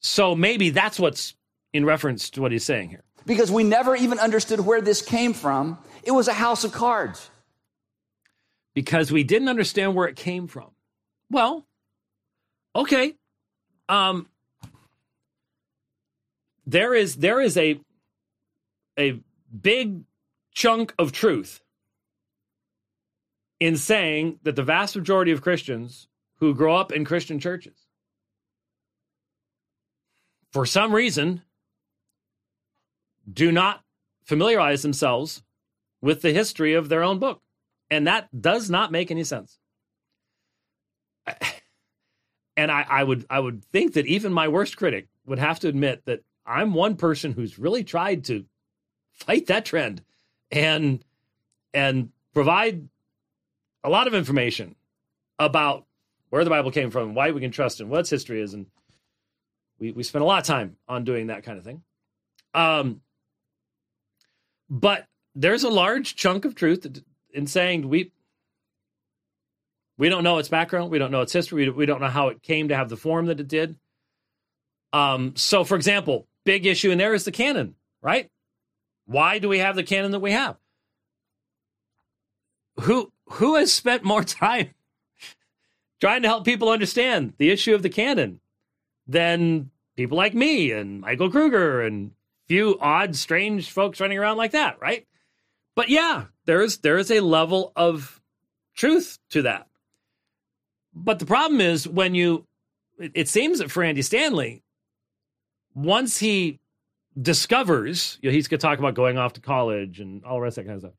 [0.00, 1.34] So maybe that's what's
[1.72, 5.34] in reference to what he's saying here because we never even understood where this came
[5.34, 5.78] from.
[6.04, 7.28] It was a house of cards.
[8.72, 10.70] Because we didn't understand where it came from.
[11.30, 11.66] Well,
[12.74, 13.14] okay.
[13.88, 14.28] Um,
[16.66, 17.80] there is there is a
[18.98, 19.20] a
[19.60, 20.02] big
[20.52, 21.60] chunk of truth
[23.58, 27.86] in saying that the vast majority of Christians who grow up in Christian churches
[30.52, 31.42] for some reason
[33.30, 33.82] do not
[34.24, 35.42] familiarize themselves
[36.00, 37.42] with the history of their own book.
[37.90, 39.58] And that does not make any sense.
[42.58, 45.68] And I, I would I would think that even my worst critic would have to
[45.68, 48.46] admit that I'm one person who's really tried to
[49.12, 50.02] fight that trend
[50.50, 51.04] and
[51.74, 52.88] and provide
[53.86, 54.74] a lot of information
[55.38, 55.86] about
[56.30, 58.66] where the Bible came from, why we can trust it, what its history is, and
[59.78, 61.82] we we spend a lot of time on doing that kind of thing.
[62.52, 63.00] Um,
[64.68, 65.06] but
[65.36, 67.00] there's a large chunk of truth
[67.32, 68.10] in saying we
[69.98, 72.42] we don't know its background, we don't know its history, we don't know how it
[72.42, 73.76] came to have the form that it did.
[74.92, 78.30] Um, so, for example, big issue in there is the canon, right?
[79.04, 80.56] Why do we have the canon that we have?
[82.80, 84.70] Who who has spent more time
[86.00, 88.40] trying to help people understand the issue of the canon
[89.06, 92.12] than people like me and Michael Kruger and
[92.46, 95.06] few odd, strange folks running around like that, right?
[95.74, 98.20] But yeah, there is there is a level of
[98.74, 99.66] truth to that.
[100.94, 102.46] But the problem is when you
[102.98, 104.62] it, it seems that for Andy Stanley,
[105.74, 106.58] once he
[107.20, 110.42] discovers, you know, he's going to talk about going off to college and all the
[110.42, 110.98] rest of that kind of stuff.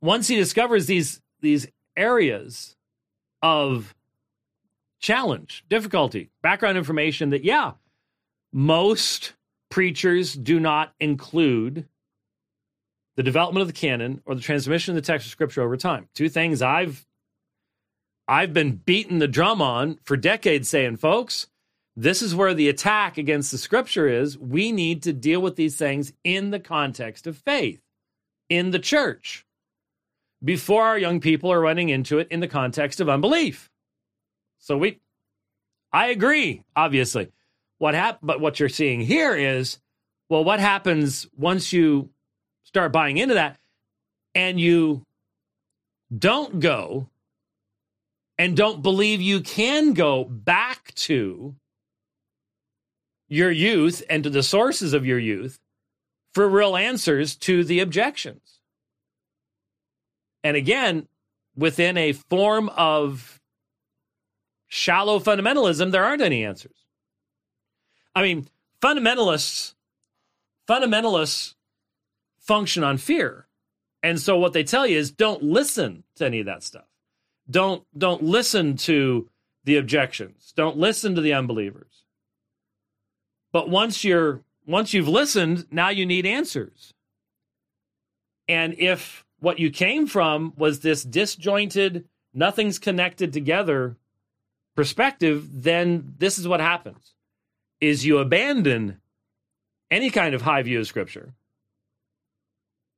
[0.00, 2.74] Once he discovers these these areas
[3.42, 3.94] of
[4.98, 7.72] challenge, difficulty, background information that yeah,
[8.52, 9.34] most
[9.70, 11.86] preachers do not include
[13.16, 16.08] the development of the canon or the transmission of the text of scripture over time.
[16.14, 17.06] Two things I've
[18.26, 21.48] I've been beating the drum on for decades saying, folks,
[21.94, 24.38] this is where the attack against the scripture is.
[24.38, 27.80] We need to deal with these things in the context of faith
[28.48, 29.44] in the church.
[30.44, 33.70] Before our young people are running into it in the context of unbelief.
[34.58, 35.00] So we,
[35.92, 37.32] I agree, obviously.
[37.78, 39.78] What hap- but what you're seeing here is,
[40.28, 42.10] well, what happens once you
[42.64, 43.58] start buying into that
[44.34, 45.02] and you
[46.16, 47.08] don't go
[48.38, 51.54] and don't believe you can go back to
[53.28, 55.58] your youth and to the sources of your youth
[56.32, 58.53] for real answers to the objections.
[60.44, 61.08] And again,
[61.56, 63.40] within a form of
[64.68, 66.76] shallow fundamentalism, there aren't any answers.
[68.14, 68.46] I mean,
[68.80, 69.74] fundamentalists
[70.68, 71.54] fundamentalists
[72.38, 73.46] function on fear.
[74.02, 76.84] And so what they tell you is don't listen to any of that stuff.
[77.50, 79.28] Don't don't listen to
[79.64, 80.52] the objections.
[80.54, 82.04] Don't listen to the unbelievers.
[83.52, 86.92] But once you're once you've listened, now you need answers.
[88.46, 93.96] And if what you came from was this disjointed, nothing's connected together
[94.74, 97.14] perspective, then this is what happens.
[97.80, 99.00] Is you abandon
[99.90, 101.34] any kind of high view of scripture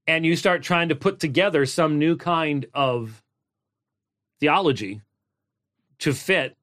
[0.07, 3.22] and you start trying to put together some new kind of
[4.38, 5.03] theology
[5.99, 6.57] to fit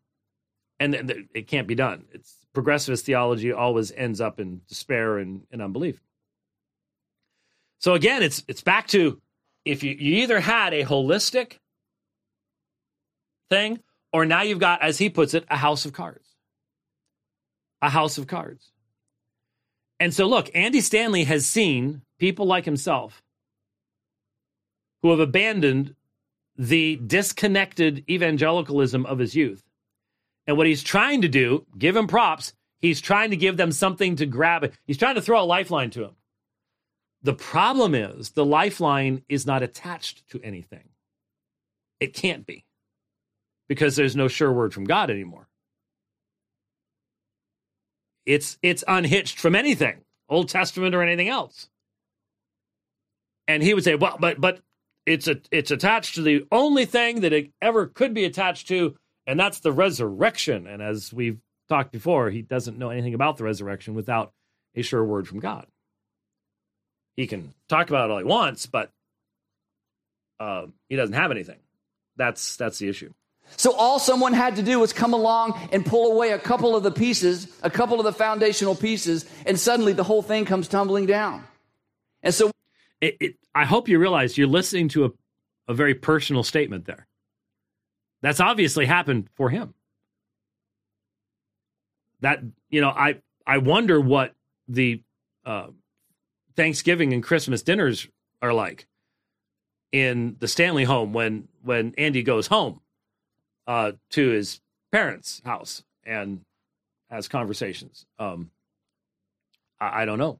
[0.79, 0.95] and
[1.33, 5.99] it can't be done it's progressivist theology always ends up in despair and, and unbelief
[7.79, 9.19] so again it's it's back to
[9.65, 11.57] if you, you either had a holistic
[13.49, 13.79] thing
[14.11, 16.27] or now you've got as he puts it a house of cards
[17.81, 18.71] a house of cards
[19.99, 23.21] and so look andy stanley has seen people like himself
[25.03, 25.95] who have abandoned
[26.57, 29.63] the disconnected evangelicalism of his youth.
[30.47, 34.15] And what he's trying to do, give him props, he's trying to give them something
[34.17, 34.71] to grab.
[34.85, 36.15] He's trying to throw a lifeline to them.
[37.23, 40.89] The problem is the lifeline is not attached to anything.
[41.99, 42.65] It can't be
[43.69, 45.47] because there's no sure word from God anymore.
[48.25, 51.69] It's it's unhitched from anything, Old Testament or anything else.
[53.47, 54.59] And he would say, "Well, but but
[55.05, 58.95] it's a, it's attached to the only thing that it ever could be attached to,
[59.27, 60.67] and that's the resurrection.
[60.67, 64.31] And as we've talked before, he doesn't know anything about the resurrection without
[64.75, 65.67] a sure word from God.
[67.15, 68.91] He can talk about it all he wants, but
[70.39, 71.59] uh, he doesn't have anything.
[72.15, 73.13] That's that's the issue.
[73.57, 76.83] So all someone had to do was come along and pull away a couple of
[76.83, 81.05] the pieces, a couple of the foundational pieces, and suddenly the whole thing comes tumbling
[81.05, 81.43] down.
[82.23, 82.51] And so
[83.01, 85.11] it, it, I hope you realize you're listening to a,
[85.67, 87.05] a very personal statement there.
[88.21, 89.73] That's obviously happened for him.
[92.21, 92.39] That
[92.69, 94.33] you know, I I wonder what
[94.69, 95.01] the
[95.45, 95.67] uh,
[96.55, 98.07] Thanksgiving and Christmas dinners
[98.41, 98.87] are like
[99.91, 102.81] in the Stanley home when when Andy goes home
[103.67, 104.59] uh, to his
[104.91, 106.41] parents' house and
[107.09, 108.05] has conversations.
[108.19, 108.51] Um,
[109.79, 110.39] I, I don't know.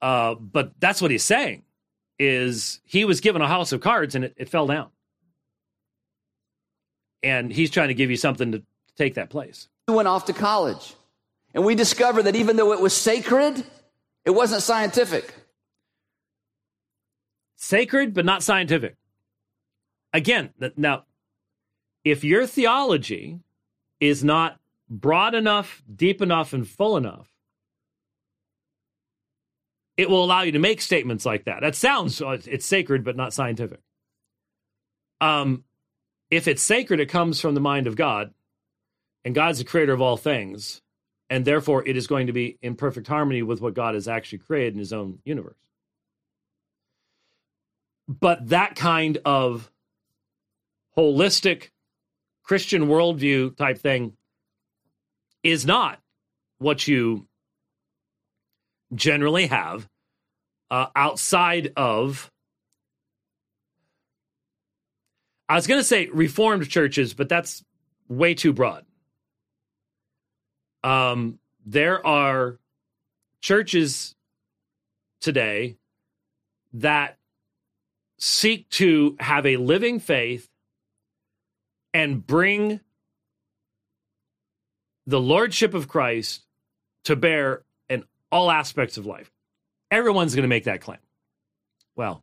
[0.00, 1.62] Uh, but that's what he's saying
[2.18, 4.88] is he was given a house of cards and it, it fell down.
[7.22, 8.62] And he's trying to give you something to
[8.96, 9.68] take that place.
[9.88, 10.94] We went off to college
[11.54, 13.64] and we discovered that even though it was sacred,
[14.24, 15.34] it wasn't scientific.
[17.56, 18.96] Sacred, but not scientific.
[20.12, 21.04] Again, now,
[22.04, 23.38] if your theology
[24.00, 24.58] is not
[24.88, 27.30] broad enough, deep enough, and full enough
[30.00, 31.60] it will allow you to make statements like that.
[31.60, 33.80] That sounds uh, it's sacred but not scientific.
[35.20, 35.64] Um,
[36.30, 38.32] if it's sacred, it comes from the mind of God,
[39.26, 40.80] and God's the creator of all things,
[41.30, 44.38] and therefore it is going to be in perfect harmony with what God has actually
[44.38, 45.56] created in His own universe.
[48.08, 49.70] But that kind of
[50.96, 51.70] holistic
[52.42, 54.16] Christian worldview type thing
[55.44, 56.00] is not
[56.58, 57.28] what you
[58.94, 59.88] generally have
[60.70, 62.30] uh, outside of
[65.48, 67.64] I was going to say reformed churches, but that's
[68.08, 68.84] way too broad.
[70.82, 72.58] Um, there are
[73.40, 74.14] churches
[75.20, 75.76] today
[76.72, 77.18] that
[78.18, 80.48] seek to have a living faith
[81.92, 82.80] and bring
[85.06, 86.44] the lordship of Christ
[87.04, 89.30] to bear in all aspects of life.
[89.90, 90.98] Everyone's going to make that claim.
[91.96, 92.22] Well,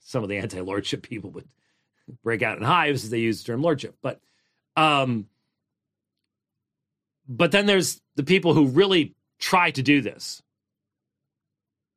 [0.00, 1.48] some of the anti lordship people would
[2.22, 3.96] break out in hives as they use the term lordship.
[4.02, 4.20] But
[4.76, 5.28] um,
[7.28, 10.42] but then there's the people who really try to do this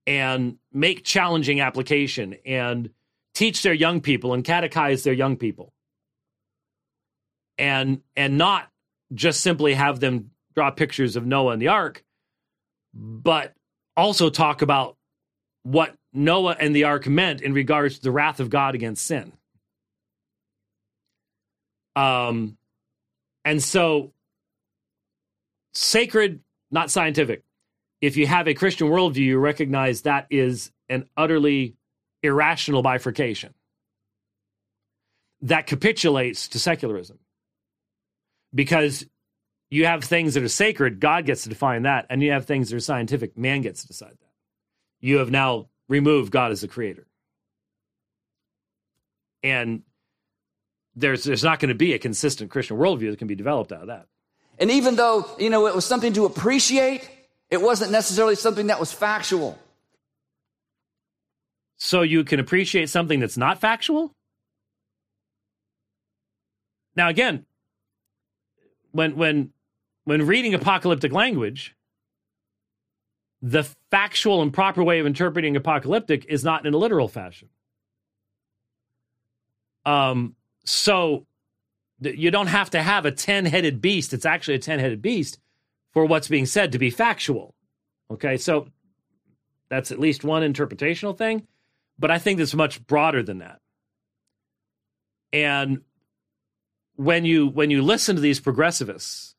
[0.06, 2.90] and make challenging application and
[3.34, 5.74] teach their young people and catechize their young people
[7.58, 8.68] and and not
[9.14, 12.04] just simply have them draw pictures of Noah and the ark,
[12.94, 13.54] but
[13.96, 14.98] also talk about
[15.64, 19.32] what Noah and the ark meant in regards to the wrath of God against sin.
[21.96, 22.58] Um,
[23.46, 24.12] and so
[25.74, 27.44] sacred, not scientific.
[28.02, 31.76] If you have a Christian worldview, you recognize that is an utterly
[32.24, 33.54] irrational bifurcation
[35.42, 37.20] that capitulates to secularism
[38.54, 39.06] because
[39.70, 42.70] you have things that are sacred, God gets to define that, and you have things
[42.70, 44.30] that are scientific, man gets to decide that.
[45.00, 47.08] You have now removed God as the creator.
[49.44, 49.82] And
[50.96, 53.82] there's there's not going to be a consistent Christian worldview that can be developed out
[53.82, 54.08] of that.
[54.62, 57.10] And even though, you know, it was something to appreciate,
[57.50, 59.58] it wasn't necessarily something that was factual.
[61.78, 64.16] So you can appreciate something that's not factual?
[66.96, 67.48] Now again,
[68.92, 69.52] when when
[70.04, 71.76] when reading apocalyptic language,
[73.42, 77.50] the factual and proper way of interpreting apocalyptic is not in a literal fashion.
[79.88, 80.36] Um,
[80.66, 81.26] so
[82.02, 84.14] you don't have to have a 10 headed beast.
[84.14, 85.40] It's actually a 10 headed beast
[85.94, 87.54] for what's being said to be factual.
[88.10, 88.68] Okay, so
[89.70, 91.48] that's at least one interpretational thing,
[91.98, 93.60] but I think it's much broader than that.
[95.32, 95.82] And
[96.96, 99.34] when you when you listen to these progressivists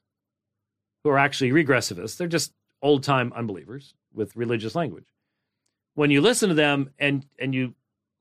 [1.05, 5.07] who are actually regressivists, they're just old time unbelievers with religious language.
[5.95, 7.75] When you listen to them and and you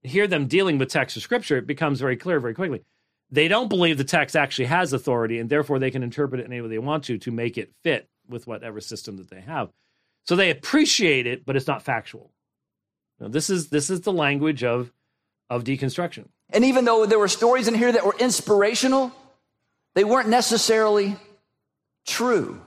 [0.03, 2.83] hear them dealing with text of scripture, it becomes very clear very quickly.
[3.31, 6.59] They don't believe the text actually has authority, and therefore they can interpret it any
[6.59, 9.69] way they want to to make it fit with whatever system that they have.
[10.25, 12.31] So they appreciate it, but it's not factual.
[13.19, 14.91] Now, this is this is the language of
[15.49, 16.27] of deconstruction.
[16.49, 19.13] And even though there were stories in here that were inspirational,
[19.93, 21.15] they weren't necessarily
[22.05, 22.61] true.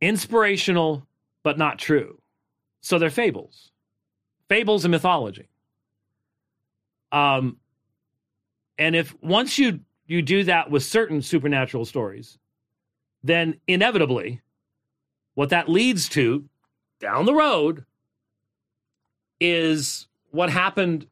[0.00, 1.06] Inspirational,
[1.42, 2.20] but not true.
[2.82, 3.72] So they're fables,
[4.48, 5.48] fables and mythology.
[7.10, 7.58] Um,
[8.78, 12.38] and if once you you do that with certain supernatural stories,
[13.22, 14.40] then inevitably,
[15.34, 16.48] what that leads to
[17.00, 17.84] down the road
[19.40, 21.06] is what happened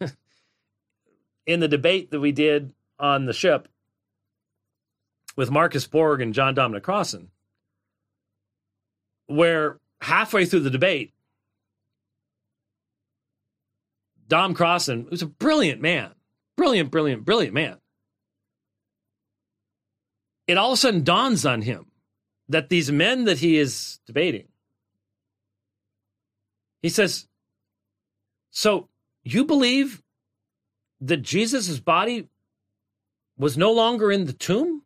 [1.46, 3.68] in the debate that we did on the ship
[5.36, 7.30] with Marcus Borg and John Dominic Crossan,
[9.26, 11.12] where halfway through the debate,
[14.28, 16.12] Dom Crossan, who's a brilliant man,
[16.56, 17.78] brilliant, brilliant, brilliant man,
[20.46, 21.86] it all of a sudden dawns on him
[22.48, 24.48] that these men that he is debating,
[26.82, 27.26] he says,
[28.50, 28.88] So
[29.22, 30.02] you believe
[31.00, 32.28] that Jesus' body
[33.38, 34.82] was no longer in the tomb?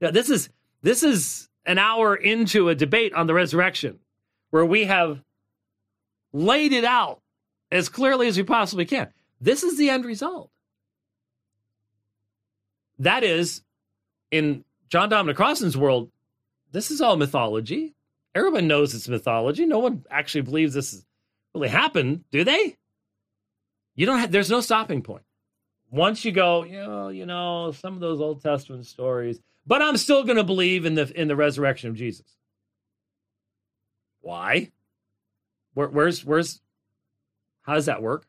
[0.00, 0.48] Now, this is
[0.82, 3.98] this is an hour into a debate on the resurrection
[4.50, 5.22] where we have
[6.32, 7.20] laid it out
[7.70, 9.12] as clearly as we possibly can.
[9.40, 10.50] This is the end result.
[12.98, 13.62] That is,
[14.30, 16.10] in John Dominic Crossan's world,
[16.72, 17.94] this is all mythology.
[18.34, 19.66] Everyone knows it's mythology.
[19.66, 21.04] No one actually believes this
[21.54, 22.76] really happened, do they?
[23.96, 25.24] You don't have, there's no stopping point
[25.90, 29.96] once you go, you know, you know, some of those Old Testament stories, but I'm
[29.96, 32.26] still going to believe in the in the resurrection of Jesus.
[34.20, 34.70] Why?
[35.74, 36.60] Where, where's where's
[37.62, 38.26] how does that work?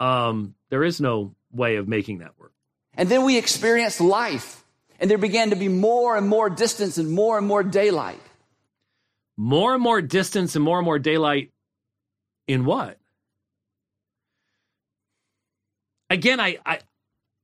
[0.00, 2.52] Um, there is no way of making that work.
[2.94, 4.64] And then we experienced life,
[4.98, 8.20] and there began to be more and more distance and more and more daylight.
[9.36, 11.52] More and more distance and more and more daylight
[12.48, 12.98] in what?
[16.10, 16.78] again, I, I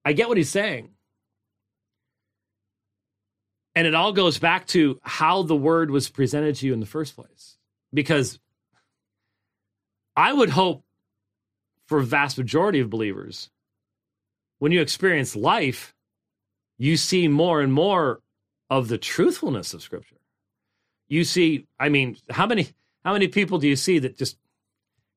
[0.05, 0.91] I get what he's saying.
[3.75, 6.87] And it all goes back to how the word was presented to you in the
[6.87, 7.57] first place.
[7.95, 8.39] Because
[10.15, 10.85] I would hope
[11.93, 13.51] for a vast majority of believers,
[14.61, 15.95] when you experience life,
[16.79, 18.23] you see more and more
[18.71, 20.17] of the truthfulness of Scripture.
[21.07, 22.69] You see, I mean, how many
[23.05, 24.39] how many people do you see that just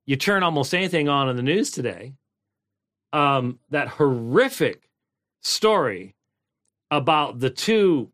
[0.06, 2.12] you turn almost anything on in the news today
[3.14, 4.90] um, that horrific
[5.40, 6.14] story
[6.92, 8.12] about the two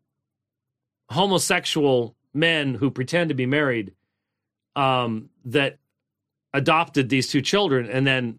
[1.10, 3.92] homosexual men who pretend to be married
[4.76, 5.78] um, that
[6.54, 8.38] adopted these two children and then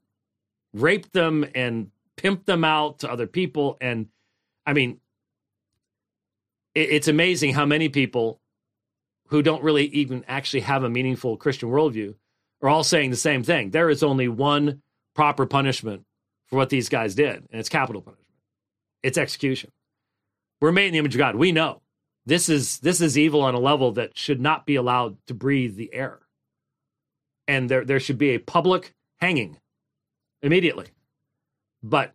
[0.73, 3.77] raped them and pimped them out to other people.
[3.79, 4.07] And
[4.65, 4.99] I mean,
[6.75, 8.39] it, it's amazing how many people
[9.27, 12.15] who don't really even actually have a meaningful Christian worldview
[12.61, 13.71] are all saying the same thing.
[13.71, 14.81] There is only one
[15.15, 16.05] proper punishment
[16.47, 18.27] for what these guys did, and it's capital punishment.
[19.01, 19.71] It's execution.
[20.61, 21.35] We're made in the image of God.
[21.35, 21.81] We know
[22.25, 25.75] this is this is evil on a level that should not be allowed to breathe
[25.75, 26.19] the air.
[27.47, 29.57] And there there should be a public hanging
[30.43, 30.87] immediately.
[31.81, 32.13] But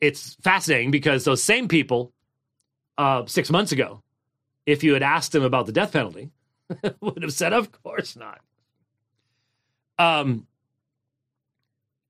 [0.00, 2.12] it's fascinating because those same people
[2.98, 4.02] uh, six months ago,
[4.66, 6.30] if you had asked them about the death penalty,
[7.00, 8.40] would have said, "Of course not."
[9.98, 10.46] Um,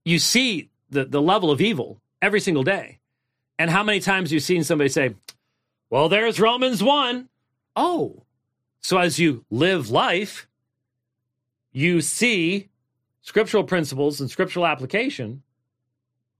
[0.04, 2.98] you see the the level of evil every single day,
[3.58, 5.14] and how many times you've seen somebody say,
[5.90, 7.28] "Well, there's Romans one."
[7.74, 8.24] Oh,
[8.82, 10.46] so as you live life,
[11.72, 12.68] you see
[13.22, 15.42] scriptural principles and scriptural application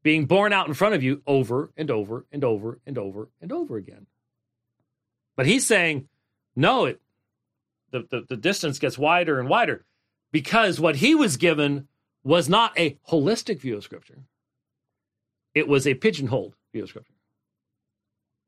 [0.03, 3.53] being borne out in front of you over and over and over and over and
[3.53, 4.07] over again.
[5.37, 6.09] But he's saying,
[6.55, 7.01] no, it
[7.93, 9.85] the, the, the distance gets wider and wider
[10.33, 11.87] because what he was given
[12.25, 14.19] was not a holistic view of Scripture.
[15.55, 17.13] It was a pigeonholed view of Scripture.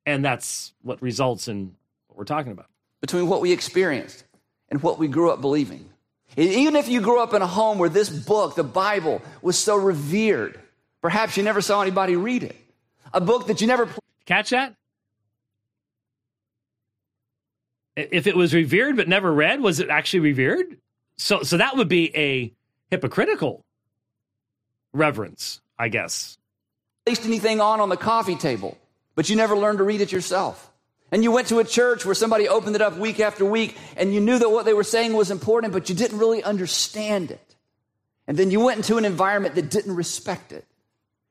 [0.06, 1.76] And that's what results in
[2.08, 2.66] what we're talking about.
[3.00, 4.24] Between what we experienced
[4.70, 5.90] and what we grew up believing.
[6.36, 9.76] Even if you grew up in a home where this book, the Bible, was so
[9.76, 10.58] revered,
[11.00, 12.56] perhaps you never saw anybody read it.
[13.12, 13.88] A book that you never.
[14.26, 14.74] Catch that?
[17.96, 20.78] if it was revered but never read, was it actually revered?
[21.16, 22.52] So, so that would be a
[22.90, 23.64] hypocritical
[24.92, 26.38] reverence, I guess.
[27.06, 28.76] Placed anything on on the coffee table,
[29.14, 30.70] but you never learned to read it yourself.
[31.14, 34.12] And you went to a church where somebody opened it up week after week, and
[34.12, 37.54] you knew that what they were saying was important, but you didn't really understand it.
[38.26, 40.66] And then you went into an environment that didn't respect it.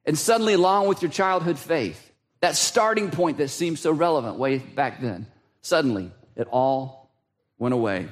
[0.06, 4.60] And suddenly, along with your childhood faith, that starting point that seemed so relevant way
[4.60, 5.28] back then,
[5.60, 7.12] suddenly it all
[7.58, 8.08] went away.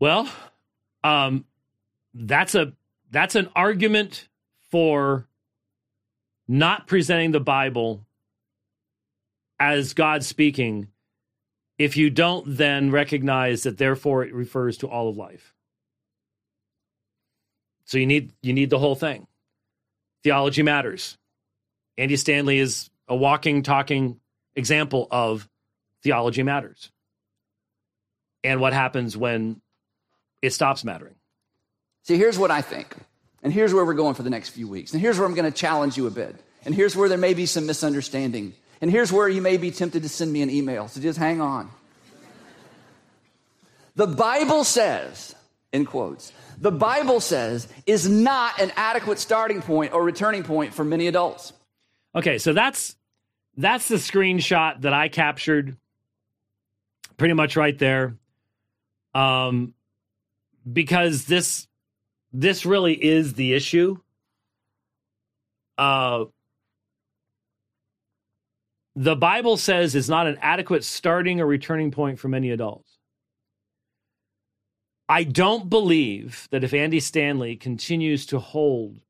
[0.00, 0.28] Well,
[1.04, 1.44] um,
[2.12, 2.72] that's a
[3.12, 4.26] that's an argument
[4.72, 5.28] for
[6.48, 8.04] not presenting the Bible
[9.62, 10.88] as God speaking
[11.78, 15.54] if you don't then recognize that therefore it refers to all of life.
[17.84, 19.28] So you need you need the whole thing.
[20.24, 21.16] Theology matters.
[21.96, 24.18] Andy Stanley is a walking talking
[24.56, 25.48] example of
[26.02, 26.90] theology matters
[28.42, 29.60] and what happens when
[30.40, 31.14] it stops mattering.
[32.02, 32.96] See, here's what I think.
[33.44, 34.92] And here's where we're going for the next few weeks.
[34.92, 36.34] And here's where I'm going to challenge you a bit.
[36.64, 38.54] And here's where there may be some misunderstanding.
[38.82, 40.88] And here's where you may be tempted to send me an email.
[40.88, 41.70] So just hang on.
[43.94, 45.34] The Bible says,
[45.72, 50.84] in quotes, the Bible says is not an adequate starting point or returning point for
[50.84, 51.52] many adults.
[52.14, 52.96] Okay, so that's
[53.56, 55.76] that's the screenshot that I captured
[57.16, 58.16] pretty much right there.
[59.14, 59.74] Um,
[60.70, 61.68] because this
[62.32, 63.98] this really is the issue.
[65.78, 66.24] Uh,
[68.94, 72.98] the Bible says is not an adequate starting or returning point for many adults.
[75.08, 79.00] I don't believe that if Andy Stanley continues to hold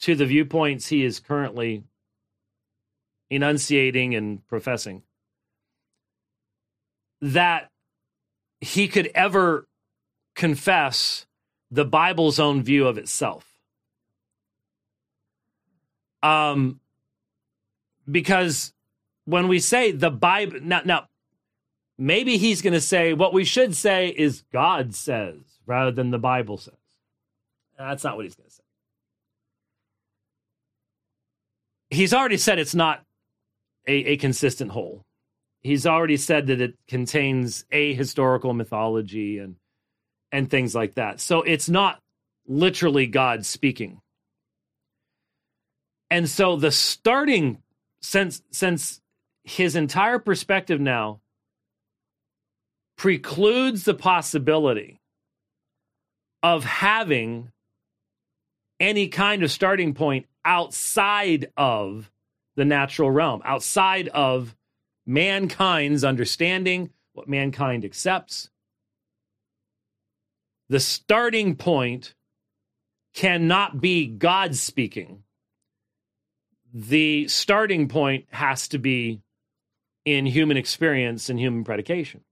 [0.00, 1.84] to the viewpoints he is currently
[3.30, 5.02] enunciating and professing,
[7.20, 7.70] that
[8.60, 9.66] he could ever
[10.34, 11.26] confess
[11.70, 13.46] the Bible's own view of itself.
[16.22, 16.79] Um,
[18.10, 18.72] because
[19.24, 21.08] when we say the Bible, now, now
[21.98, 25.36] maybe he's going to say what we should say is God says
[25.66, 26.74] rather than the Bible says.
[27.78, 28.62] That's not what he's going to say.
[31.90, 33.02] He's already said it's not
[33.86, 35.04] a, a consistent whole
[35.62, 39.56] he's already said that it contains a historical mythology and
[40.32, 41.20] and things like that.
[41.20, 41.98] So it's not
[42.46, 44.00] literally God speaking.
[46.08, 47.58] And so the starting
[48.02, 49.00] since since
[49.44, 51.20] his entire perspective now
[52.96, 55.00] precludes the possibility
[56.42, 57.50] of having
[58.78, 62.10] any kind of starting point outside of
[62.56, 64.54] the natural realm, outside of
[65.06, 68.50] mankind's understanding, what mankind accepts.
[70.68, 72.14] The starting point
[73.14, 75.24] cannot be God speaking.
[76.72, 79.22] The starting point has to be
[80.04, 82.22] in human experience and human predication.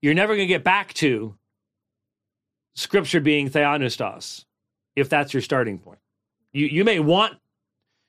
[0.00, 1.34] You're never going to get back to
[2.74, 4.44] scripture being theopneustos
[4.94, 5.98] if that's your starting point.
[6.52, 7.38] You, you may want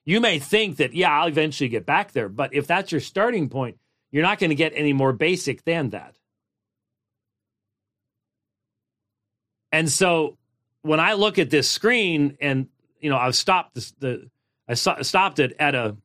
[0.05, 2.30] you may think that, yeah, I'll eventually get back there.
[2.30, 3.78] But if that's your starting point,
[4.12, 6.16] you're not going to get any more basic than that.
[9.72, 10.38] And so
[10.82, 14.30] when I look at this screen and you know I've stopped this, the
[14.70, 15.97] I stopped it at a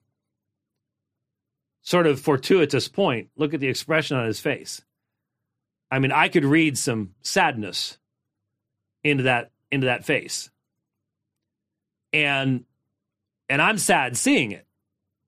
[1.83, 3.29] sort of fortuitous point.
[3.37, 4.83] Look at the expression on his face.
[5.91, 7.99] I mean, I could read some sadness
[9.05, 10.51] into that into that face.
[12.13, 12.65] And
[13.51, 14.67] and I'm sad seeing it,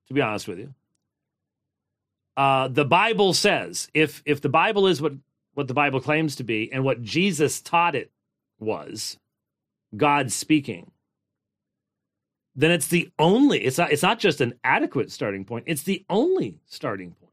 [0.07, 0.73] to be honest with you.
[2.35, 5.13] Uh, the Bible says if if the Bible is what
[5.53, 8.11] what the Bible claims to be and what Jesus taught it
[8.59, 9.17] was,
[9.95, 10.91] God speaking,
[12.57, 16.03] then it's the only it's not it's not just an adequate starting point, it's the
[16.09, 17.31] only starting point.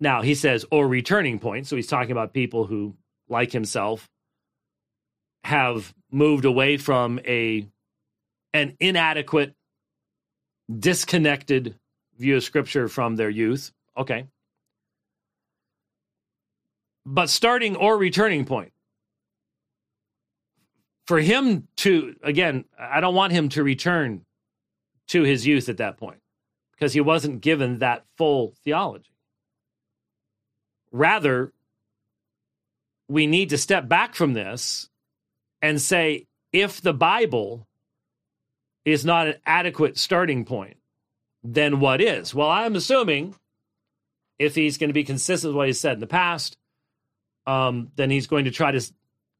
[0.00, 2.96] Now, he says or returning point, so he's talking about people who
[3.28, 4.08] like himself
[5.44, 7.68] have moved away from a
[8.54, 9.54] an inadequate
[10.74, 11.74] disconnected
[12.16, 13.70] view of scripture from their youth.
[13.96, 14.26] Okay.
[17.04, 18.72] But starting or returning point.
[21.08, 24.26] For him to, again, I don't want him to return
[25.06, 26.20] to his youth at that point
[26.72, 29.16] because he wasn't given that full theology.
[30.92, 31.54] Rather,
[33.08, 34.90] we need to step back from this
[35.62, 37.66] and say if the Bible
[38.84, 40.76] is not an adequate starting point,
[41.42, 42.34] then what is?
[42.34, 43.34] Well, I'm assuming
[44.38, 46.58] if he's going to be consistent with what he's said in the past,
[47.46, 48.92] um, then he's going to try to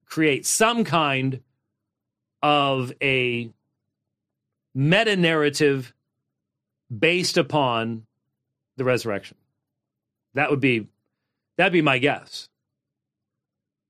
[0.06, 1.42] create some kind
[2.43, 3.51] of a
[4.74, 5.93] meta narrative
[6.97, 8.07] based upon
[8.76, 9.36] the resurrection.
[10.34, 10.86] That would be
[11.57, 12.49] that'd be my guess.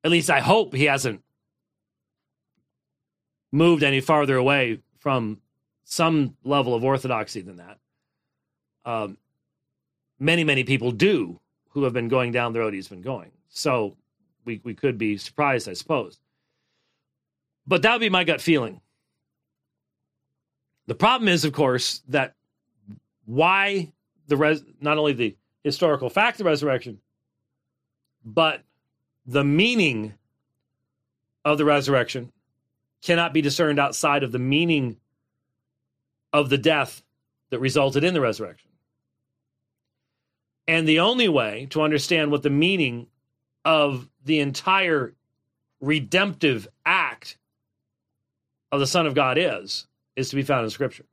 [0.04, 1.22] At least I hope he hasn't
[3.52, 5.40] moved any farther away from
[5.84, 7.78] some level of orthodoxy than that.
[8.84, 9.16] Um,
[10.18, 11.40] many, many people do
[11.70, 13.30] who have been going down the road he's been going.
[13.48, 13.96] So
[14.44, 16.18] we, we could be surprised, I suppose.
[17.68, 18.80] But that would be my gut feeling.
[20.86, 22.34] The problem is, of course, that
[23.26, 23.92] why
[24.26, 26.98] the res- not only the historical fact of resurrection,
[28.24, 28.62] but
[29.26, 30.14] the meaning
[31.44, 32.32] of the resurrection
[33.02, 34.96] cannot be discerned outside of the meaning
[36.32, 37.02] of the death
[37.50, 38.70] that resulted in the resurrection.
[40.66, 43.08] And the only way to understand what the meaning
[43.64, 45.14] of the entire
[45.80, 47.36] redemptive act
[48.70, 51.04] of the Son of God is, is to be found in Scripture.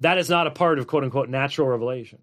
[0.00, 2.22] That is not a part of quote unquote natural revelation.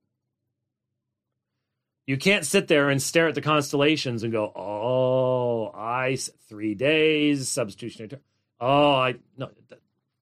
[2.07, 7.49] You can't sit there and stare at the constellations and go, oh, I, three days,
[7.49, 8.22] substitutionary.
[8.61, 9.49] Oh, I, no,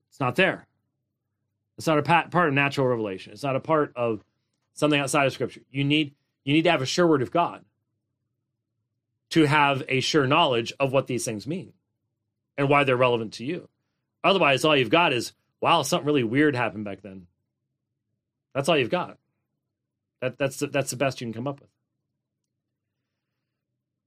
[0.10, 0.68] it's not there.
[1.78, 3.34] It's not a part of natural revelation.
[3.34, 4.24] It's not a part of
[4.74, 5.62] something outside of Scripture.
[5.72, 7.66] You need you need to have a sure word of God
[9.32, 11.74] to have a sure knowledge of what these things mean
[12.58, 13.68] and why they're relevant to you.
[14.26, 17.28] Otherwise, all you've got is wow, something really weird happened back then.
[18.54, 19.18] That's all you've got.
[20.22, 21.70] That, that's the, that's the best you can come up with.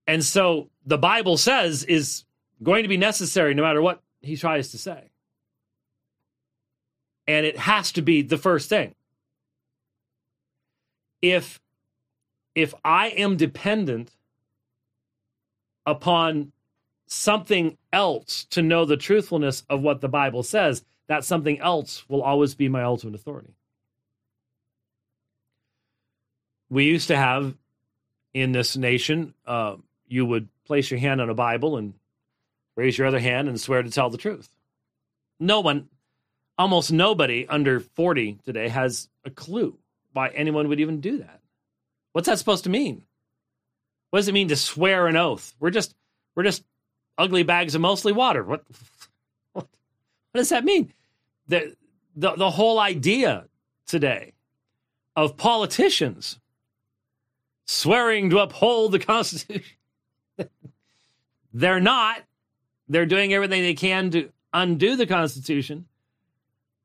[0.07, 2.25] And so the Bible says is
[2.62, 5.11] going to be necessary no matter what he tries to say
[7.29, 8.95] and it has to be the first thing
[11.23, 11.61] if
[12.55, 14.16] if i am dependent
[15.87, 16.53] upon
[17.11, 22.22] something else to know the truthfulness of what the bible says that something else will
[22.22, 23.54] always be my ultimate authority
[26.70, 27.54] we used to have
[28.34, 31.94] in this nation uh, you would place your hand on a bible and
[32.76, 34.48] raise your other hand and swear to tell the truth
[35.40, 35.88] no one
[36.59, 39.78] almost nobody under 40 today has a clue
[40.12, 41.40] why anyone would even do that.
[42.12, 43.04] What's that supposed to mean?
[44.11, 45.54] What does it mean to swear an oath?
[45.61, 45.94] We're just
[46.34, 46.64] we're just
[47.19, 48.43] ugly bags of mostly water.
[48.43, 48.64] What
[49.53, 49.66] what,
[50.33, 50.93] what does that mean?
[51.49, 51.77] The,
[52.16, 53.47] the the whole idea
[53.87, 54.33] today
[55.16, 56.39] of politicians
[57.66, 59.77] swearing to uphold the Constitution.
[61.53, 62.23] They're not.
[62.89, 65.87] They're doing everything they can to undo the Constitution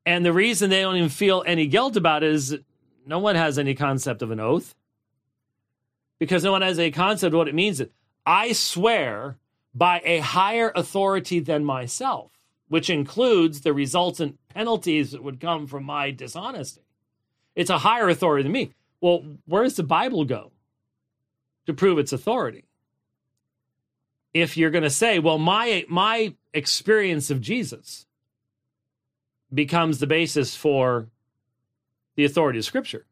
[0.06, 2.58] and the reason they don't even feel any guilt about it is
[3.06, 4.74] no one has any concept of an oath
[6.18, 7.80] because no one has a concept of what it means.
[8.26, 9.38] I swear
[9.74, 15.84] by a higher authority than myself, which includes the resultant penalties that would come from
[15.84, 16.82] my dishonesty.
[17.56, 18.72] It's a higher authority than me.
[19.00, 20.52] Well, where does the Bible go
[21.66, 22.64] to prove its authority?
[24.32, 28.06] If you're going to say, well, my my experience of Jesus
[29.52, 31.08] becomes the basis for
[32.16, 33.06] the authority of Scripture.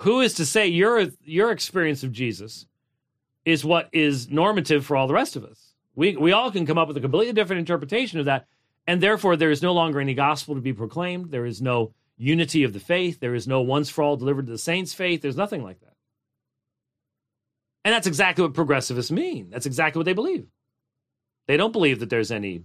[0.00, 2.66] Who is to say your your experience of Jesus
[3.46, 5.72] is what is normative for all the rest of us.
[5.94, 8.46] We, we all can come up with a completely different interpretation of that.
[8.86, 11.30] And therefore, there is no longer any gospel to be proclaimed.
[11.30, 13.20] There is no unity of the faith.
[13.20, 15.22] There is no once for all delivered to the saints faith.
[15.22, 15.94] There's nothing like that.
[17.84, 19.48] And that's exactly what progressivists mean.
[19.50, 20.48] That's exactly what they believe.
[21.46, 22.64] They don't believe that there's any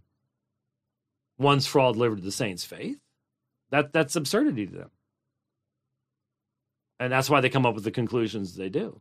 [1.38, 2.98] once for all delivered to the saints faith.
[3.70, 4.92] That that's absurdity to them.
[7.00, 9.00] And that's why they come up with the conclusions they do.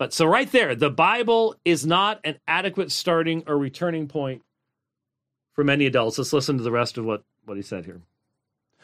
[0.00, 4.40] But so right there, the Bible is not an adequate starting or returning point
[5.52, 6.16] for many adults.
[6.16, 8.00] Let's listen to the rest of what, what he said here.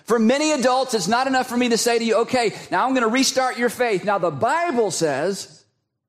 [0.04, 2.90] For many adults, it's not enough for me to say to you, okay, now I'm
[2.90, 4.04] going to restart your faith.
[4.04, 5.64] Now the Bible says,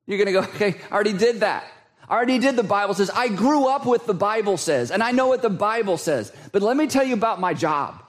[0.07, 1.63] you're going to go, okay, I already did that.
[2.09, 3.09] I already did the Bible says.
[3.09, 6.33] I grew up with the Bible says, and I know what the Bible says.
[6.51, 8.03] But let me tell you about my job.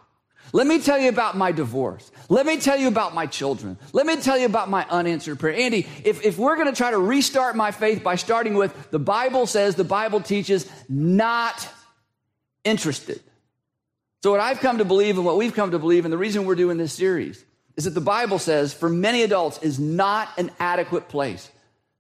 [0.53, 2.11] Let me tell you about my divorce.
[2.29, 3.79] Let me tell you about my children.
[3.93, 5.55] Let me tell you about my unanswered prayer.
[5.55, 8.99] Andy, if, if we're going to try to restart my faith by starting with the
[8.99, 11.69] Bible says, the Bible teaches, not
[12.65, 13.21] interested.
[14.23, 16.45] So, what I've come to believe and what we've come to believe, and the reason
[16.45, 17.45] we're doing this series,
[17.77, 21.49] is that the Bible says, for many adults, is not an adequate place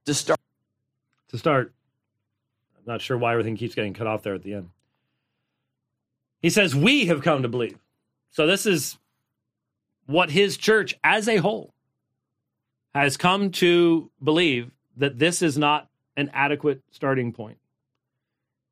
[0.07, 0.40] to start.
[1.28, 1.72] To start.
[2.76, 4.70] I'm not sure why everything keeps getting cut off there at the end.
[6.42, 7.78] He says, We have come to believe.
[8.31, 8.99] So this is
[10.07, 11.74] what his church as a whole
[12.95, 17.59] has come to believe that this is not an adequate starting point.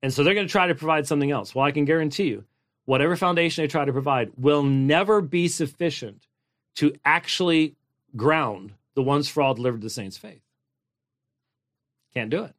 [0.03, 1.55] And so they're going to try to provide something else.
[1.55, 2.45] Well, I can guarantee you,
[2.85, 6.27] whatever foundation they try to provide will never be sufficient
[6.77, 7.75] to actually
[8.17, 10.43] ground the once for all delivered to the saints' faith.
[12.15, 12.55] Can't do it.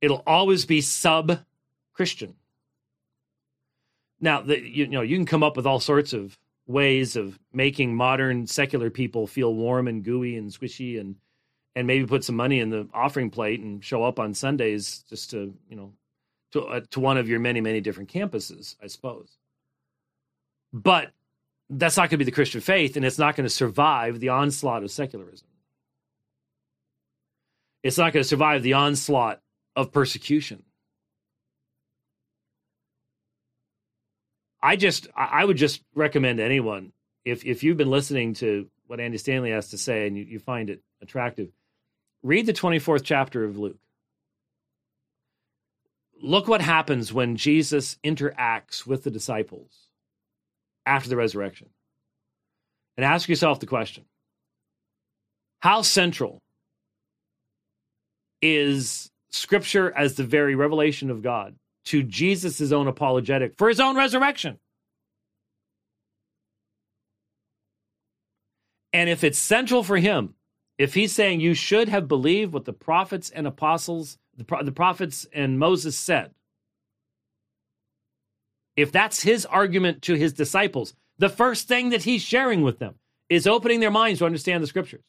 [0.00, 1.40] It'll always be sub
[1.92, 2.34] Christian.
[4.22, 7.38] Now, the, you, you know, you can come up with all sorts of ways of
[7.52, 11.16] making modern secular people feel warm and gooey and squishy and
[11.74, 15.30] and maybe put some money in the offering plate and show up on Sundays just
[15.30, 15.92] to, you know,
[16.52, 19.36] to uh, to one of your many many different campuses, I suppose.
[20.72, 21.10] But
[21.68, 24.28] that's not going to be the Christian faith and it's not going to survive the
[24.28, 25.48] onslaught of secularism.
[27.82, 29.40] It's not going to survive the onslaught
[29.74, 30.62] of persecution.
[34.62, 36.92] I just I would just recommend anyone
[37.24, 40.38] if if you've been listening to what Andy Stanley has to say and you, you
[40.38, 41.48] find it attractive,
[42.22, 43.78] read the 24th chapter of Luke.
[46.20, 49.88] Look what happens when Jesus interacts with the disciples
[50.86, 51.68] after the resurrection.
[52.96, 54.04] And ask yourself the question
[55.60, 56.40] How central
[58.40, 61.56] is Scripture as the very revelation of God
[61.86, 64.58] to Jesus' own apologetic for his own resurrection.
[68.92, 70.34] And if it's central for him,
[70.78, 75.26] if he's saying you should have believed what the prophets and apostles, the, the prophets
[75.32, 76.32] and Moses said,
[78.76, 82.94] if that's his argument to his disciples, the first thing that he's sharing with them
[83.28, 85.02] is opening their minds to understand the scriptures.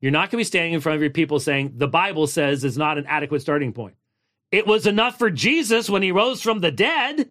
[0.00, 2.64] You're not going to be standing in front of your people saying the Bible says
[2.64, 3.96] is not an adequate starting point.
[4.50, 7.30] It was enough for Jesus when he rose from the dead.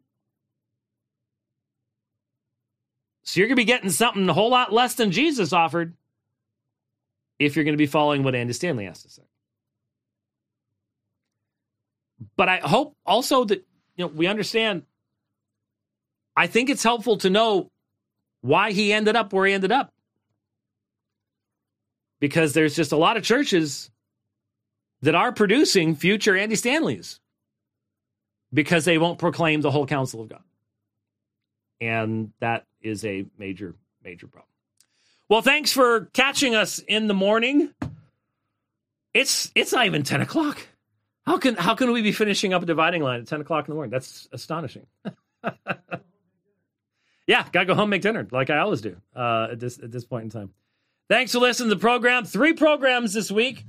[3.23, 5.95] So you're going to be getting something a whole lot less than Jesus offered
[7.39, 9.23] if you're going to be following what Andy Stanley has to say.
[12.35, 13.65] But I hope also that
[13.95, 14.83] you know we understand
[16.37, 17.71] I think it's helpful to know
[18.41, 19.91] why he ended up where he ended up.
[22.19, 23.89] Because there's just a lot of churches
[25.01, 27.19] that are producing future Andy Stanleys
[28.53, 30.43] because they won't proclaim the whole counsel of God.
[31.79, 34.49] And that is a major, major problem.
[35.29, 37.73] Well, thanks for catching us in the morning.
[39.13, 40.65] It's it's not even 10 o'clock.
[41.25, 43.71] How can how can we be finishing up a dividing line at 10 o'clock in
[43.71, 43.91] the morning?
[43.91, 44.85] That's astonishing.
[47.27, 50.05] yeah, gotta go home make dinner like I always do uh, at this at this
[50.05, 50.53] point in time.
[51.09, 52.25] Thanks for listening to the program.
[52.25, 53.65] Three programs this week.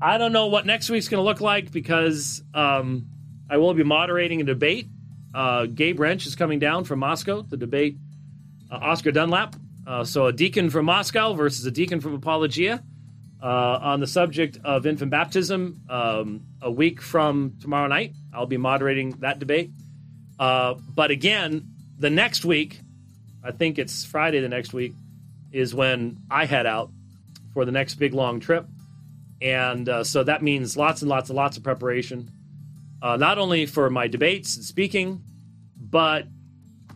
[0.00, 3.06] I don't know what next week's going to look like because um,
[3.50, 4.86] I will be moderating a debate.
[5.34, 7.96] Uh, Gabe Rench is coming down from Moscow to debate
[8.70, 9.56] uh, Oscar Dunlap.
[9.86, 12.82] Uh, so a deacon from Moscow versus a deacon from Apologia
[13.42, 15.80] uh, on the subject of infant baptism.
[15.90, 19.70] Um, a week from tomorrow night, I'll be moderating that debate.
[20.38, 22.80] Uh, but again, the next week,
[23.42, 24.92] I think it's Friday the next week,
[25.50, 26.90] is when I head out
[27.52, 28.66] for the next big long trip.
[29.40, 32.30] And uh, so that means lots and lots and lots of preparation,
[33.00, 35.22] uh, not only for my debates and speaking,
[35.80, 36.26] but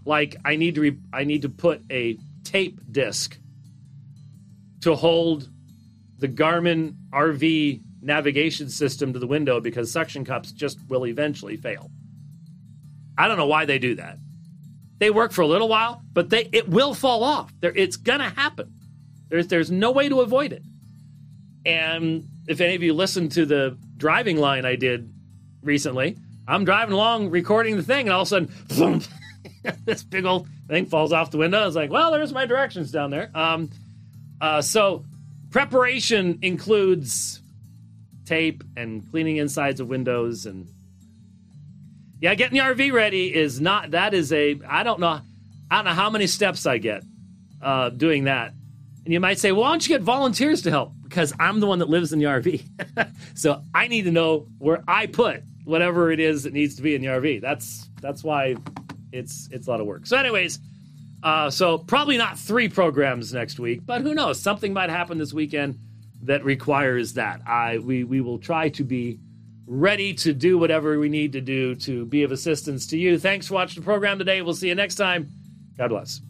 [0.05, 3.38] like I need to re- I need to put a tape disc
[4.80, 5.49] to hold
[6.18, 11.90] the Garmin RV navigation system to the window because suction cups just will eventually fail.
[13.16, 14.18] I don't know why they do that.
[14.99, 17.53] They work for a little while, but they it will fall off.
[17.61, 18.72] There, it's gonna happen.
[19.28, 20.62] There's there's no way to avoid it.
[21.64, 25.12] And if any of you listened to the driving line I did
[25.62, 26.16] recently,
[26.47, 29.05] I'm driving along recording the thing, and all of a sudden, thump,
[29.84, 31.61] this big old thing falls off the window.
[31.61, 33.30] I was like, well, there's my directions down there.
[33.34, 33.70] Um,
[34.40, 35.05] uh, so
[35.51, 37.40] preparation includes
[38.24, 40.68] tape and cleaning insides of windows and
[42.20, 45.20] yeah, getting the RV ready is not that is a I don't know
[45.70, 47.03] I don't know how many steps I get
[47.61, 48.53] uh, doing that.
[49.05, 50.93] And you might say, well, why don't you get volunteers to help?
[51.12, 52.64] Because I'm the one that lives in the RV.
[53.34, 56.94] so I need to know where I put whatever it is that needs to be
[56.94, 57.42] in the RV.
[57.42, 58.56] That's that's why
[59.12, 60.06] it's it's a lot of work.
[60.06, 60.58] So, anyways,
[61.22, 64.40] uh, so probably not three programs next week, but who knows?
[64.40, 65.78] Something might happen this weekend
[66.22, 67.42] that requires that.
[67.46, 69.18] I we we will try to be
[69.66, 73.18] ready to do whatever we need to do to be of assistance to you.
[73.18, 74.40] Thanks for watching the program today.
[74.40, 75.28] We'll see you next time.
[75.76, 76.22] God bless.